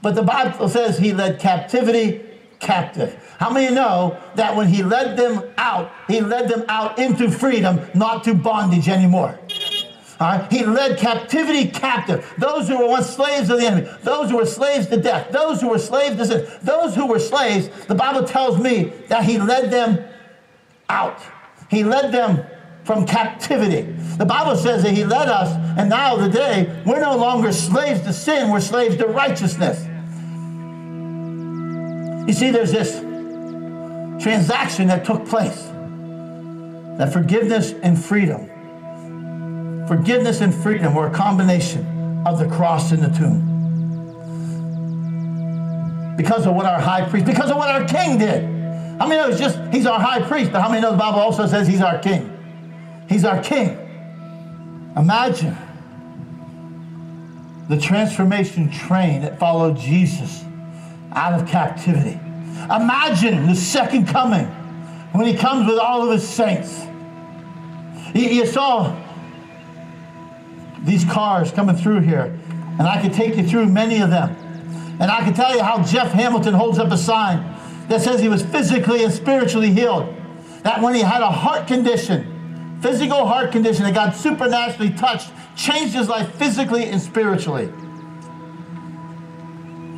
But 0.01 0.15
the 0.15 0.23
Bible 0.23 0.69
says 0.69 0.97
he 0.97 1.13
led 1.13 1.39
captivity 1.39 2.21
captive. 2.59 3.15
How 3.39 3.49
many 3.49 3.73
know 3.73 4.17
that 4.35 4.55
when 4.55 4.67
he 4.67 4.83
led 4.83 5.17
them 5.17 5.43
out, 5.57 5.91
he 6.07 6.21
led 6.21 6.49
them 6.49 6.65
out 6.67 6.99
into 6.99 7.31
freedom, 7.31 7.81
not 7.95 8.23
to 8.25 8.33
bondage 8.33 8.87
anymore? 8.87 9.39
Right? 10.19 10.51
He 10.51 10.65
led 10.65 10.97
captivity 10.97 11.69
captive. 11.69 12.33
Those 12.37 12.67
who 12.67 12.77
were 12.77 12.87
once 12.87 13.09
slaves 13.09 13.49
of 13.49 13.59
the 13.59 13.65
enemy, 13.65 13.89
those 14.03 14.29
who 14.29 14.37
were 14.37 14.45
slaves 14.45 14.87
to 14.87 14.97
death, 14.97 15.31
those 15.31 15.61
who 15.61 15.69
were 15.69 15.79
slaves 15.79 16.17
to 16.17 16.25
sin, 16.25 16.59
those 16.61 16.93
who 16.93 17.07
were 17.07 17.19
slaves, 17.19 17.69
the 17.85 17.95
Bible 17.95 18.27
tells 18.27 18.59
me 18.59 18.91
that 19.07 19.23
he 19.23 19.37
led 19.37 19.71
them 19.71 20.05
out. 20.89 21.21
He 21.69 21.85
led 21.85 22.11
them 22.11 22.45
from 22.83 23.05
captivity. 23.05 23.81
The 24.17 24.25
Bible 24.25 24.57
says 24.57 24.83
that 24.83 24.93
he 24.93 25.05
led 25.05 25.29
us, 25.29 25.55
and 25.77 25.89
now 25.89 26.17
today, 26.17 26.81
we're 26.85 26.99
no 26.99 27.15
longer 27.15 27.53
slaves 27.53 28.01
to 28.01 28.11
sin, 28.11 28.49
we're 28.49 28.59
slaves 28.59 28.97
to 28.97 29.05
righteousness. 29.07 29.85
You 32.27 32.33
see, 32.33 32.51
there's 32.51 32.71
this 32.71 32.99
transaction 34.21 34.87
that 34.87 35.05
took 35.05 35.25
place 35.27 35.63
that 36.97 37.13
forgiveness 37.13 37.71
and 37.83 37.97
freedom 37.97 38.48
Forgiveness 39.89 40.41
and 40.41 40.53
freedom 40.53 40.93
were 40.93 41.07
a 41.07 41.11
combination 41.11 41.83
of 42.23 42.37
the 42.37 42.47
cross 42.47 42.91
and 42.91 43.01
the 43.01 43.09
tomb. 43.09 43.47
Because 46.15 46.45
of 46.45 46.53
what 46.53 46.67
our 46.67 46.79
high 46.79 47.09
priest, 47.09 47.25
because 47.25 47.49
of 47.49 47.57
what 47.57 47.69
our 47.69 47.83
king 47.85 48.19
did. 48.19 48.43
How 48.99 49.07
many 49.07 49.19
know 49.19 49.29
it's 49.29 49.39
just, 49.39 49.57
he's 49.73 49.87
our 49.87 49.99
high 49.99 50.21
priest, 50.21 50.51
but 50.51 50.61
how 50.61 50.69
many 50.69 50.83
know 50.83 50.91
the 50.91 50.97
Bible 50.97 51.19
also 51.19 51.47
says 51.47 51.67
he's 51.67 51.81
our 51.81 51.97
king? 51.97 52.31
He's 53.09 53.25
our 53.25 53.41
king. 53.41 53.69
Imagine 54.95 55.57
the 57.67 57.79
transformation 57.79 58.69
train 58.69 59.21
that 59.21 59.39
followed 59.39 59.75
Jesus 59.75 60.43
out 61.13 61.33
of 61.33 61.47
captivity. 61.47 62.19
Imagine 62.65 63.47
the 63.47 63.55
second 63.55 64.07
coming 64.07 64.45
when 65.13 65.25
he 65.25 65.33
comes 65.35 65.67
with 65.67 65.79
all 65.79 66.03
of 66.03 66.11
his 66.11 66.27
saints. 66.27 66.79
You, 68.13 68.29
you 68.29 68.45
saw 68.45 68.95
these 70.83 71.05
cars 71.05 71.51
coming 71.51 71.75
through 71.75 72.01
here, 72.01 72.37
and 72.77 72.81
I 72.81 73.01
could 73.01 73.13
take 73.13 73.35
you 73.35 73.47
through 73.47 73.67
many 73.67 74.01
of 74.01 74.09
them. 74.09 74.35
And 74.99 75.09
I 75.09 75.21
can 75.21 75.33
tell 75.33 75.55
you 75.55 75.63
how 75.63 75.81
Jeff 75.83 76.11
Hamilton 76.11 76.53
holds 76.53 76.77
up 76.77 76.91
a 76.91 76.97
sign 76.97 77.37
that 77.87 78.01
says 78.01 78.19
he 78.19 78.27
was 78.27 78.43
physically 78.43 79.03
and 79.03 79.13
spiritually 79.13 79.71
healed. 79.71 80.13
That 80.63 80.81
when 80.81 80.93
he 80.93 81.01
had 81.01 81.21
a 81.21 81.29
heart 81.29 81.67
condition, 81.67 82.79
physical 82.81 83.25
heart 83.25 83.51
condition 83.51 83.83
that 83.83 83.93
God 83.93 84.11
supernaturally 84.11 84.91
touched, 84.91 85.31
changed 85.55 85.93
his 85.93 86.09
life 86.09 86.33
physically 86.35 86.85
and 86.85 87.01
spiritually. 87.01 87.71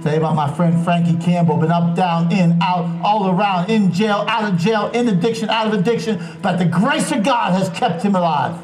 Tell 0.04 0.14
you 0.14 0.18
about 0.18 0.36
my 0.36 0.52
friend 0.56 0.84
Frankie 0.84 1.18
Campbell, 1.24 1.58
been 1.58 1.72
up, 1.72 1.96
down, 1.96 2.32
in, 2.32 2.60
out, 2.62 2.90
all 3.04 3.30
around, 3.30 3.70
in 3.70 3.92
jail, 3.92 4.26
out 4.28 4.52
of 4.52 4.60
jail, 4.60 4.90
in 4.92 5.08
addiction, 5.08 5.50
out 5.50 5.68
of 5.68 5.74
addiction, 5.74 6.20
but 6.42 6.58
the 6.58 6.66
grace 6.66 7.12
of 7.12 7.24
God 7.24 7.54
has 7.54 7.70
kept 7.70 8.02
him 8.02 8.16
alive. 8.16 8.60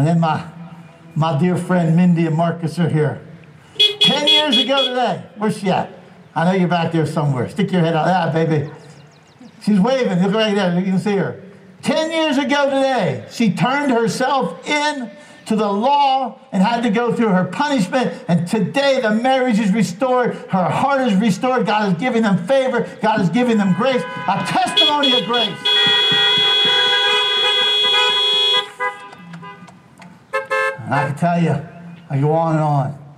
And 0.00 0.08
then 0.08 0.18
my, 0.18 0.50
my 1.14 1.38
dear 1.38 1.58
friend 1.58 1.94
Mindy 1.94 2.24
and 2.24 2.34
Marcus 2.34 2.78
are 2.78 2.88
here. 2.88 3.20
Ten 4.00 4.26
years 4.26 4.56
ago 4.56 4.88
today, 4.88 5.22
where's 5.36 5.58
she 5.58 5.68
at? 5.68 5.92
I 6.34 6.46
know 6.46 6.52
you're 6.52 6.68
back 6.68 6.90
there 6.90 7.04
somewhere. 7.04 7.50
Stick 7.50 7.70
your 7.70 7.82
head 7.82 7.94
out. 7.94 8.08
Ah, 8.08 8.32
baby. 8.32 8.70
She's 9.62 9.78
waving. 9.78 10.22
Look 10.22 10.32
right 10.32 10.54
there. 10.54 10.78
You 10.78 10.86
can 10.86 10.98
see 10.98 11.16
her. 11.16 11.42
Ten 11.82 12.10
years 12.10 12.38
ago 12.38 12.64
today, 12.70 13.26
she 13.30 13.52
turned 13.52 13.92
herself 13.92 14.66
in 14.66 15.10
to 15.44 15.54
the 15.54 15.70
law 15.70 16.40
and 16.50 16.62
had 16.62 16.82
to 16.84 16.88
go 16.88 17.12
through 17.12 17.28
her 17.28 17.44
punishment. 17.44 18.24
And 18.26 18.48
today 18.48 19.00
the 19.02 19.10
marriage 19.10 19.58
is 19.58 19.70
restored. 19.70 20.34
Her 20.48 20.64
heart 20.64 21.02
is 21.02 21.14
restored. 21.16 21.66
God 21.66 21.92
is 21.92 21.98
giving 21.98 22.22
them 22.22 22.38
favor. 22.46 22.88
God 23.02 23.20
is 23.20 23.28
giving 23.28 23.58
them 23.58 23.74
grace. 23.74 24.02
A 24.02 24.46
testimony 24.46 25.20
of 25.20 25.26
grace. 25.26 25.58
And 30.90 30.98
I 30.98 31.06
can 31.06 31.16
tell 31.16 31.40
you, 31.40 31.68
I 32.10 32.18
go 32.18 32.32
on 32.32 32.56
and 32.56 32.64
on. 32.64 33.14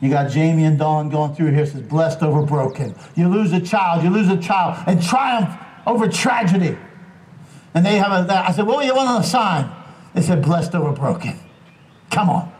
You 0.00 0.10
got 0.10 0.30
Jamie 0.30 0.64
and 0.64 0.78
Dawn 0.78 1.08
going 1.08 1.34
through 1.34 1.52
here, 1.52 1.64
says, 1.64 1.80
blessed 1.80 2.22
over 2.22 2.42
broken. 2.42 2.94
You 3.14 3.30
lose 3.30 3.54
a 3.54 3.60
child, 3.60 4.04
you 4.04 4.10
lose 4.10 4.28
a 4.28 4.36
child, 4.36 4.84
and 4.86 5.02
triumph 5.02 5.58
over 5.86 6.06
tragedy. 6.08 6.76
And 7.72 7.86
they 7.86 7.96
have 7.96 8.28
a, 8.28 8.34
I 8.34 8.52
said, 8.52 8.66
what 8.66 8.82
do 8.82 8.86
you 8.86 8.94
want 8.94 9.08
on 9.08 9.22
the 9.22 9.26
sign? 9.26 9.72
They 10.12 10.20
said, 10.20 10.42
blessed 10.42 10.74
over 10.74 10.92
broken. 10.92 11.40
Come 12.10 12.28
on. 12.28 12.52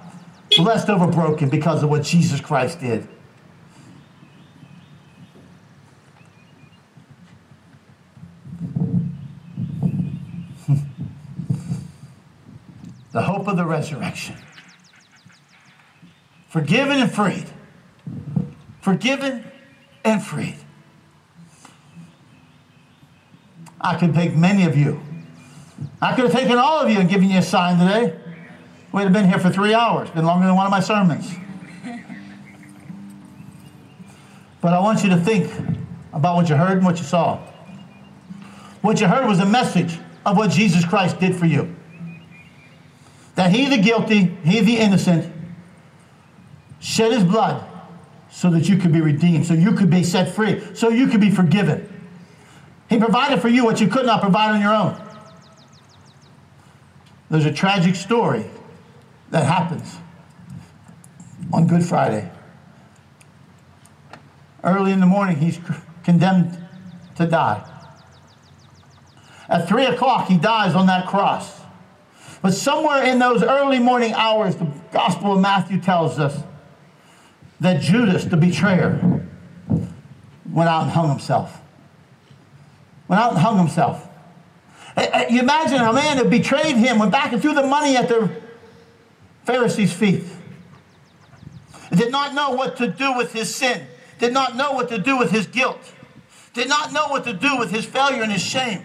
Blessed 0.56 0.88
over 0.88 1.06
broken 1.06 1.50
because 1.50 1.82
of 1.82 1.90
what 1.90 2.02
Jesus 2.02 2.40
Christ 2.40 2.80
did. 2.80 3.06
the 13.16 13.22
hope 13.22 13.45
the 13.56 13.64
resurrection. 13.64 14.36
Forgiven 16.48 16.98
and 16.98 17.10
freed. 17.10 17.46
Forgiven 18.80 19.44
and 20.04 20.22
freed. 20.22 20.58
I 23.80 23.96
could 23.96 24.14
take 24.14 24.34
many 24.36 24.64
of 24.64 24.76
you. 24.76 25.00
I 26.00 26.14
could 26.14 26.24
have 26.24 26.32
taken 26.32 26.56
all 26.56 26.80
of 26.80 26.90
you 26.90 26.98
and 26.98 27.08
given 27.08 27.28
you 27.28 27.38
a 27.38 27.42
sign 27.42 27.78
today. 27.78 28.18
We'd 28.92 29.02
have 29.02 29.12
been 29.12 29.28
here 29.28 29.38
for 29.38 29.50
three 29.50 29.74
hours, 29.74 30.08
been 30.10 30.24
longer 30.24 30.46
than 30.46 30.56
one 30.56 30.66
of 30.66 30.70
my 30.70 30.80
sermons. 30.80 31.30
But 34.60 34.72
I 34.72 34.80
want 34.80 35.04
you 35.04 35.10
to 35.10 35.16
think 35.16 35.52
about 36.12 36.36
what 36.36 36.48
you 36.48 36.56
heard 36.56 36.78
and 36.78 36.84
what 36.84 36.98
you 36.98 37.04
saw. 37.04 37.38
What 38.80 39.00
you 39.00 39.06
heard 39.06 39.26
was 39.26 39.38
a 39.40 39.46
message 39.46 39.98
of 40.24 40.36
what 40.36 40.50
Jesus 40.50 40.84
Christ 40.84 41.20
did 41.20 41.36
for 41.36 41.46
you 41.46 41.76
that 43.36 43.50
he, 43.52 43.68
the 43.68 43.78
guilty, 43.78 44.36
he, 44.44 44.60
the 44.60 44.78
innocent, 44.78 45.32
shed 46.80 47.12
his 47.12 47.22
blood 47.24 47.64
so 48.30 48.50
that 48.50 48.68
you 48.68 48.76
could 48.76 48.92
be 48.92 49.00
redeemed, 49.00 49.46
so 49.46 49.54
you 49.54 49.72
could 49.72 49.88
be 49.88 50.02
set 50.02 50.34
free, 50.34 50.62
so 50.74 50.88
you 50.88 51.06
could 51.06 51.20
be 51.20 51.30
forgiven. 51.30 51.88
He 52.88 52.98
provided 52.98 53.40
for 53.40 53.48
you 53.48 53.64
what 53.64 53.80
you 53.80 53.88
could 53.88 54.06
not 54.06 54.20
provide 54.20 54.52
on 54.52 54.60
your 54.60 54.74
own. 54.74 55.00
There's 57.30 57.46
a 57.46 57.52
tragic 57.52 57.94
story 57.94 58.46
that 59.30 59.44
happens 59.44 59.96
on 61.52 61.66
Good 61.66 61.84
Friday. 61.84 62.30
Early 64.62 64.92
in 64.92 65.00
the 65.00 65.06
morning, 65.06 65.36
he's 65.36 65.60
condemned 66.04 66.58
to 67.16 67.26
die. 67.26 67.64
At 69.48 69.68
3 69.68 69.86
o'clock, 69.86 70.28
he 70.28 70.38
dies 70.38 70.74
on 70.74 70.86
that 70.86 71.06
cross. 71.06 71.60
But 72.42 72.52
somewhere 72.52 73.04
in 73.04 73.18
those 73.18 73.42
early 73.42 73.78
morning 73.78 74.12
hours, 74.12 74.56
the 74.56 74.66
Gospel 74.92 75.34
of 75.34 75.40
Matthew 75.40 75.80
tells 75.80 76.18
us 76.18 76.42
that 77.60 77.80
Judas, 77.80 78.24
the 78.24 78.36
betrayer, 78.36 79.22
went 80.50 80.68
out 80.68 80.82
and 80.82 80.90
hung 80.90 81.08
himself. 81.08 81.60
Went 83.08 83.20
out 83.20 83.32
and 83.32 83.40
hung 83.40 83.58
himself. 83.58 84.06
Eh, 84.96 85.08
eh, 85.12 85.26
you 85.30 85.40
imagine 85.40 85.80
a 85.80 85.92
man 85.92 86.18
who 86.18 86.24
betrayed 86.24 86.76
him 86.76 86.98
went 86.98 87.12
back 87.12 87.32
and 87.32 87.40
threw 87.40 87.54
the 87.54 87.66
money 87.66 87.96
at 87.96 88.08
the 88.08 88.30
Pharisees' 89.44 89.92
feet. 89.92 90.24
Did 91.94 92.10
not 92.10 92.34
know 92.34 92.50
what 92.50 92.76
to 92.78 92.88
do 92.88 93.16
with 93.16 93.32
his 93.32 93.54
sin. 93.54 93.86
Did 94.18 94.32
not 94.32 94.56
know 94.56 94.72
what 94.72 94.88
to 94.88 94.98
do 94.98 95.16
with 95.18 95.30
his 95.30 95.46
guilt. 95.46 95.80
Did 96.52 96.68
not 96.68 96.92
know 96.92 97.08
what 97.08 97.24
to 97.24 97.32
do 97.32 97.58
with 97.58 97.70
his 97.70 97.84
failure 97.84 98.22
and 98.22 98.32
his 98.32 98.42
shame. 98.42 98.84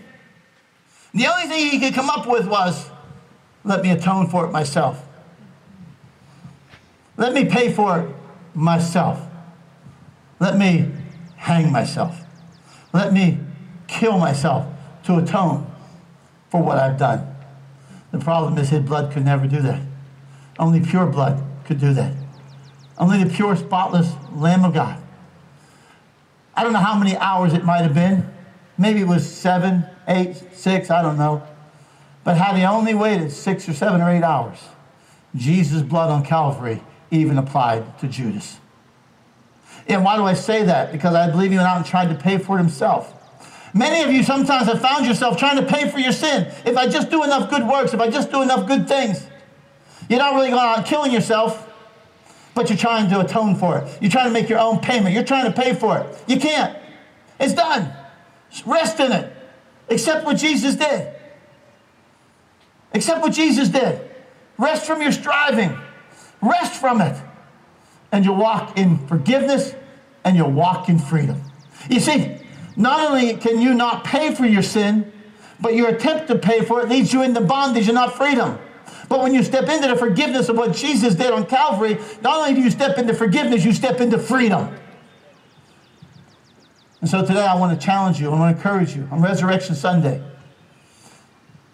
the 1.14 1.28
only 1.28 1.48
thing 1.48 1.72
he 1.72 1.80
could 1.80 1.94
come 1.94 2.10
up 2.10 2.28
with 2.28 2.48
was, 2.48 2.90
let 3.64 3.84
me 3.84 3.92
atone 3.92 4.28
for 4.28 4.46
it 4.46 4.52
myself. 4.52 5.06
Let 7.18 7.34
me 7.34 7.46
pay 7.46 7.72
for 7.72 8.00
it 8.00 8.16
myself. 8.56 9.22
Let 10.40 10.58
me 10.58 10.92
hang 11.36 11.72
myself. 11.72 12.20
Let 12.94 13.14
me 13.14 13.40
kill 13.88 14.18
myself 14.18 14.66
to 15.04 15.18
atone 15.18 15.72
for 16.50 16.62
what 16.62 16.78
I've 16.78 16.98
done. 16.98 17.28
The 18.12 18.20
problem 18.20 18.58
is 18.58 18.70
his 18.70 18.82
blood 18.82 19.12
could 19.12 19.24
never 19.24 19.48
do 19.48 19.62
that. 19.62 19.82
Only 20.60 20.80
pure 20.82 21.06
blood 21.06 21.42
could 21.66 21.80
do 21.80 21.94
that. 21.94 22.14
Only 22.98 23.24
the 23.24 23.30
pure, 23.30 23.56
spotless 23.56 24.14
Lamb 24.34 24.66
of 24.66 24.74
God. 24.74 25.02
I 26.56 26.64
don't 26.64 26.74
know 26.74 26.80
how 26.80 26.98
many 26.98 27.16
hours 27.18 27.54
it 27.54 27.64
might 27.64 27.82
have 27.82 27.94
been. 27.94 28.30
Maybe 28.78 29.02
it 29.02 29.08
was 29.08 29.30
seven, 29.30 29.86
eight, 30.08 30.36
six, 30.54 30.90
I 30.90 31.02
don't 31.02 31.18
know. 31.18 31.44
But 32.24 32.38
had 32.38 32.56
he 32.56 32.64
only 32.64 32.94
waited 32.94 33.32
six 33.32 33.68
or 33.68 33.74
seven 33.74 34.02
or 34.02 34.10
eight 34.10 34.24
hours, 34.24 34.60
Jesus' 35.36 35.82
blood 35.82 36.10
on 36.10 36.24
Calvary 36.24 36.82
even 37.10 37.38
applied 37.38 37.98
to 38.00 38.08
Judas. 38.08 38.58
And 39.88 40.04
why 40.04 40.18
do 40.18 40.24
I 40.24 40.34
say 40.34 40.64
that? 40.64 40.92
Because 40.92 41.16
I 41.16 41.30
believe 41.30 41.52
he 41.52 41.58
went 41.58 41.68
out 41.68 41.78
and 41.78 41.86
tried 41.86 42.10
to 42.10 42.16
pay 42.16 42.38
for 42.38 42.58
it 42.58 42.62
himself. 42.62 43.18
Many 43.74 44.04
of 44.04 44.12
you 44.12 44.24
sometimes 44.24 44.68
have 44.68 44.82
found 44.82 45.06
yourself 45.06 45.38
trying 45.38 45.56
to 45.56 45.66
pay 45.66 45.90
for 45.90 46.00
your 46.00 46.12
sin. 46.12 46.52
If 46.66 46.78
I 46.78 46.88
just 46.88 47.10
do 47.10 47.24
enough 47.24 47.50
good 47.50 47.66
works, 47.68 47.94
if 47.94 48.00
I 48.00 48.10
just 48.10 48.32
do 48.32 48.42
enough 48.42 48.68
good 48.68 48.88
things, 48.88 49.26
you're 50.10 50.20
not 50.20 50.36
really 50.36 50.50
going 50.50 50.62
out 50.62 50.86
killing 50.86 51.12
yourself, 51.12 51.70
but 52.54 52.70
you're 52.70 52.78
trying 52.78 53.10
to 53.10 53.22
atone 53.22 53.56
for 53.56 53.78
it. 53.78 53.98
You're 54.02 54.12
trying 54.12 54.28
to 54.28 54.34
make 54.34 54.50
your 54.50 54.60
own 54.60 54.80
payment. 54.80 55.16
You're 55.16 55.24
trying 55.24 55.52
to 55.52 55.62
pay 55.62 55.74
for 55.74 55.98
it. 56.00 56.24
You 56.28 56.38
can't. 56.38 56.78
It's 57.40 57.54
done. 57.54 57.94
Rest 58.66 59.00
in 59.00 59.14
it. 59.14 59.34
Accept 59.90 60.26
what 60.26 60.38
Jesus 60.38 60.76
did. 60.76 61.16
Accept 62.94 63.22
what 63.22 63.34
Jesus 63.34 63.70
did. 63.70 64.02
Rest 64.58 64.86
from 64.86 65.02
your 65.02 65.12
striving. 65.12 65.78
Rest 66.42 66.80
from 66.80 67.02
it. 67.02 67.20
And 68.12 68.26
you'll 68.26 68.36
walk 68.36 68.78
in 68.78 68.98
forgiveness 69.08 69.74
and 70.24 70.36
you'll 70.36 70.52
walk 70.52 70.90
in 70.90 71.00
freedom. 71.00 71.42
You 71.90 72.00
see, 72.00 72.38
not 72.76 73.00
only 73.10 73.36
can 73.38 73.62
you 73.62 73.74
not 73.74 74.04
pay 74.04 74.36
for 74.36 74.46
your 74.46 74.62
sin, 74.62 75.12
but 75.60 75.76
your 75.76 75.90
attempt 75.90 76.28
to 76.28 76.38
pay 76.38 76.64
for 76.64 76.82
it 76.82 76.90
leads 76.90 77.14
you 77.14 77.22
into 77.22 77.42
bondage 77.42 77.88
and 77.88 77.96
not 77.96 78.16
freedom. 78.16 78.60
But 79.08 79.22
when 79.22 79.34
you 79.34 79.44
step 79.44 79.68
into 79.70 79.88
the 79.88 79.96
forgiveness 79.96 80.50
of 80.50 80.58
what 80.58 80.74
Jesus 80.76 81.16
did 81.16 81.32
on 81.32 81.46
Calvary, 81.46 81.98
not 82.22 82.40
only 82.40 82.54
do 82.54 82.62
you 82.62 82.72
step 82.72 82.98
into 82.98 83.14
forgiveness, 83.14 83.64
you 83.64 83.74
step 83.74 84.00
into 84.00 84.18
freedom. 84.18 84.74
And 87.02 87.10
so 87.10 87.26
today 87.26 87.46
I 87.46 87.56
want 87.56 87.80
to 87.80 87.86
challenge 87.86 88.20
you, 88.20 88.32
I 88.32 88.40
want 88.40 88.56
to 88.56 88.58
encourage 88.58 88.96
you 88.96 89.08
on 89.12 89.22
Resurrection 89.22 89.76
Sunday 89.76 90.24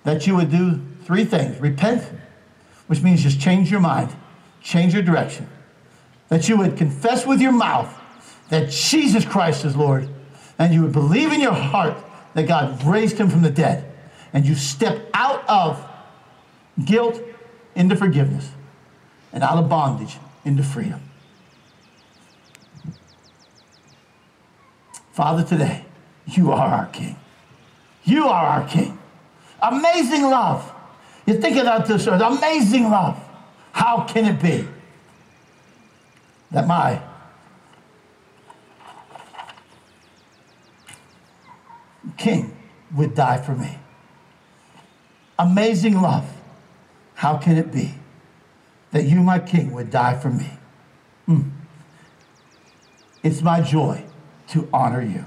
that 0.03 0.25
you 0.25 0.35
would 0.35 0.49
do 0.49 0.81
three 1.07 1.23
things 1.23 1.57
repent, 1.61 2.03
which 2.87 3.01
means 3.01 3.23
just 3.23 3.39
change 3.39 3.71
your 3.71 3.79
mind, 3.79 4.13
change 4.61 4.93
your 4.93 5.01
direction. 5.01 5.47
That 6.27 6.49
you 6.49 6.57
would 6.57 6.75
confess 6.75 7.25
with 7.25 7.39
your 7.39 7.53
mouth 7.53 7.89
that 8.49 8.69
Jesus 8.69 9.23
Christ 9.23 9.63
is 9.63 9.73
Lord, 9.77 10.09
and 10.59 10.73
you 10.73 10.81
would 10.81 10.91
believe 10.91 11.31
in 11.31 11.39
your 11.39 11.53
heart 11.53 11.95
that 12.33 12.45
God 12.45 12.83
raised 12.83 13.17
him 13.17 13.29
from 13.29 13.41
the 13.41 13.49
dead, 13.49 13.89
and 14.33 14.45
you 14.45 14.53
step 14.53 15.09
out 15.13 15.47
of 15.47 15.81
guilt 16.83 17.21
into 17.73 17.95
forgiveness, 17.95 18.51
and 19.31 19.43
out 19.43 19.57
of 19.57 19.69
bondage 19.69 20.17
into 20.43 20.61
freedom. 20.61 20.99
Father, 25.13 25.43
today, 25.43 25.85
you 26.25 26.51
are 26.51 26.67
our 26.67 26.87
King. 26.87 27.15
You 28.03 28.25
are 28.27 28.45
our 28.45 28.67
King. 28.67 28.99
Amazing 29.61 30.23
love 30.23 30.73
you 31.27 31.33
think 31.39 31.57
about 31.57 31.85
this 31.85 32.07
earth, 32.07 32.21
amazing 32.21 32.89
love. 32.89 33.21
How 33.73 34.01
can 34.05 34.25
it 34.25 34.41
be 34.41 34.67
that 36.51 36.65
my 36.65 37.01
king 42.17 42.57
would 42.95 43.13
die 43.13 43.37
for 43.37 43.53
me? 43.53 43.77
Amazing 45.37 46.01
love. 46.01 46.25
How 47.13 47.37
can 47.37 47.57
it 47.57 47.71
be 47.71 47.93
that 48.91 49.03
you, 49.03 49.21
my 49.21 49.37
king, 49.37 49.73
would 49.73 49.91
die 49.91 50.17
for 50.17 50.29
me? 50.29 50.49
Mm. 51.27 51.51
It's 53.21 53.41
my 53.41 53.59
joy 53.59 54.05
to 54.49 54.67
honor 54.71 55.01
you. 55.01 55.25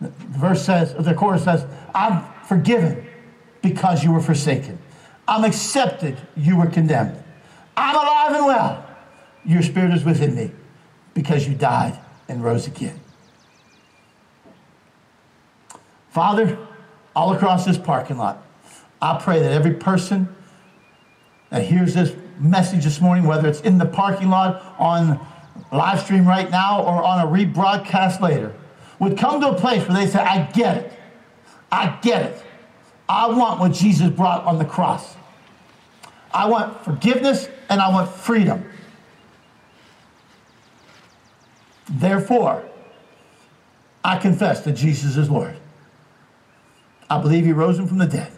The 0.00 0.10
verse 0.10 0.64
says, 0.64 0.94
the 0.94 1.14
chorus 1.14 1.44
says, 1.44 1.64
I'm 1.94 2.24
forgiven 2.44 3.06
because 3.62 4.04
you 4.04 4.12
were 4.12 4.20
forsaken. 4.20 4.78
I'm 5.28 5.44
accepted. 5.44 6.16
You 6.36 6.56
were 6.56 6.66
condemned. 6.66 7.22
I'm 7.76 7.94
alive 7.94 8.34
and 8.34 8.46
well. 8.46 8.86
Your 9.44 9.62
spirit 9.62 9.92
is 9.92 10.04
within 10.04 10.34
me 10.34 10.50
because 11.14 11.46
you 11.46 11.54
died 11.54 11.98
and 12.28 12.42
rose 12.42 12.66
again. 12.66 12.98
Father, 16.10 16.58
all 17.14 17.34
across 17.34 17.66
this 17.66 17.76
parking 17.76 18.16
lot, 18.16 18.42
I 19.00 19.20
pray 19.22 19.40
that 19.40 19.52
every 19.52 19.74
person 19.74 20.34
that 21.50 21.64
hears 21.64 21.94
this 21.94 22.14
message 22.38 22.84
this 22.84 23.00
morning, 23.00 23.24
whether 23.24 23.48
it's 23.48 23.60
in 23.60 23.78
the 23.78 23.86
parking 23.86 24.30
lot, 24.30 24.74
on 24.78 25.24
live 25.72 26.00
stream 26.00 26.26
right 26.26 26.50
now, 26.50 26.82
or 26.82 27.02
on 27.02 27.20
a 27.20 27.30
rebroadcast 27.30 28.20
later, 28.20 28.54
would 28.98 29.18
come 29.18 29.40
to 29.42 29.50
a 29.50 29.54
place 29.54 29.86
where 29.86 29.96
they 29.96 30.10
say, 30.10 30.20
I 30.20 30.50
get 30.52 30.78
it. 30.78 30.92
I 31.70 31.98
get 32.02 32.22
it. 32.22 32.42
I 33.08 33.28
want 33.28 33.60
what 33.60 33.72
Jesus 33.72 34.08
brought 34.10 34.44
on 34.44 34.58
the 34.58 34.64
cross. 34.64 35.17
I 36.32 36.46
want 36.48 36.84
forgiveness 36.84 37.48
and 37.68 37.80
I 37.80 37.88
want 37.90 38.10
freedom. 38.10 38.64
Therefore, 41.88 42.64
I 44.04 44.18
confess 44.18 44.60
that 44.62 44.72
Jesus 44.72 45.16
is 45.16 45.30
Lord. 45.30 45.56
I 47.10 47.20
believe 47.20 47.44
he 47.44 47.52
rose 47.52 47.78
him 47.78 47.86
from 47.86 47.98
the 47.98 48.06
dead. 48.06 48.30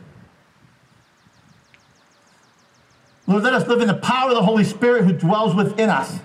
Lord, 3.27 3.43
let 3.43 3.55
us 3.55 3.67
live 3.69 3.81
in 3.81 3.89
the 3.89 3.95
power 3.95 4.31
of 4.31 4.37
the 4.37 4.43
Holy 4.43 4.65
Spirit 4.65 5.05
who 5.05 5.13
dwells 5.13 5.55
within 5.55 5.89
us, 5.89 6.19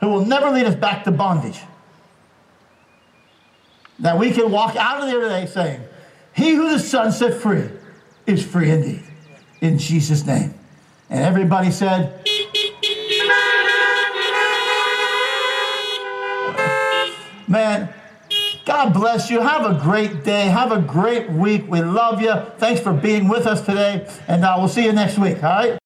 who 0.00 0.08
will 0.08 0.24
never 0.24 0.50
lead 0.50 0.66
us 0.66 0.74
back 0.74 1.04
to 1.04 1.10
bondage. 1.10 1.60
That 3.98 4.18
we 4.18 4.30
can 4.32 4.50
walk 4.50 4.76
out 4.76 5.02
of 5.02 5.06
there 5.08 5.20
today 5.20 5.46
saying, 5.46 5.80
He 6.34 6.54
who 6.54 6.70
the 6.70 6.78
Son 6.78 7.12
set 7.12 7.34
free 7.34 7.68
is 8.26 8.44
free 8.44 8.70
indeed. 8.70 9.02
In 9.60 9.78
Jesus' 9.78 10.26
name. 10.26 10.54
And 11.12 11.20
everybody 11.20 11.70
said, 11.70 12.26
Man, 17.46 17.92
God 18.64 18.94
bless 18.94 19.28
you. 19.28 19.42
Have 19.42 19.66
a 19.70 19.78
great 19.78 20.24
day. 20.24 20.46
Have 20.46 20.72
a 20.72 20.80
great 20.80 21.28
week. 21.28 21.68
We 21.68 21.82
love 21.82 22.22
you. 22.22 22.32
Thanks 22.56 22.80
for 22.80 22.94
being 22.94 23.28
with 23.28 23.46
us 23.46 23.60
today. 23.60 24.08
And 24.26 24.42
uh, 24.42 24.54
we'll 24.56 24.68
see 24.68 24.86
you 24.86 24.92
next 24.92 25.18
week. 25.18 25.44
All 25.44 25.50
right? 25.50 25.78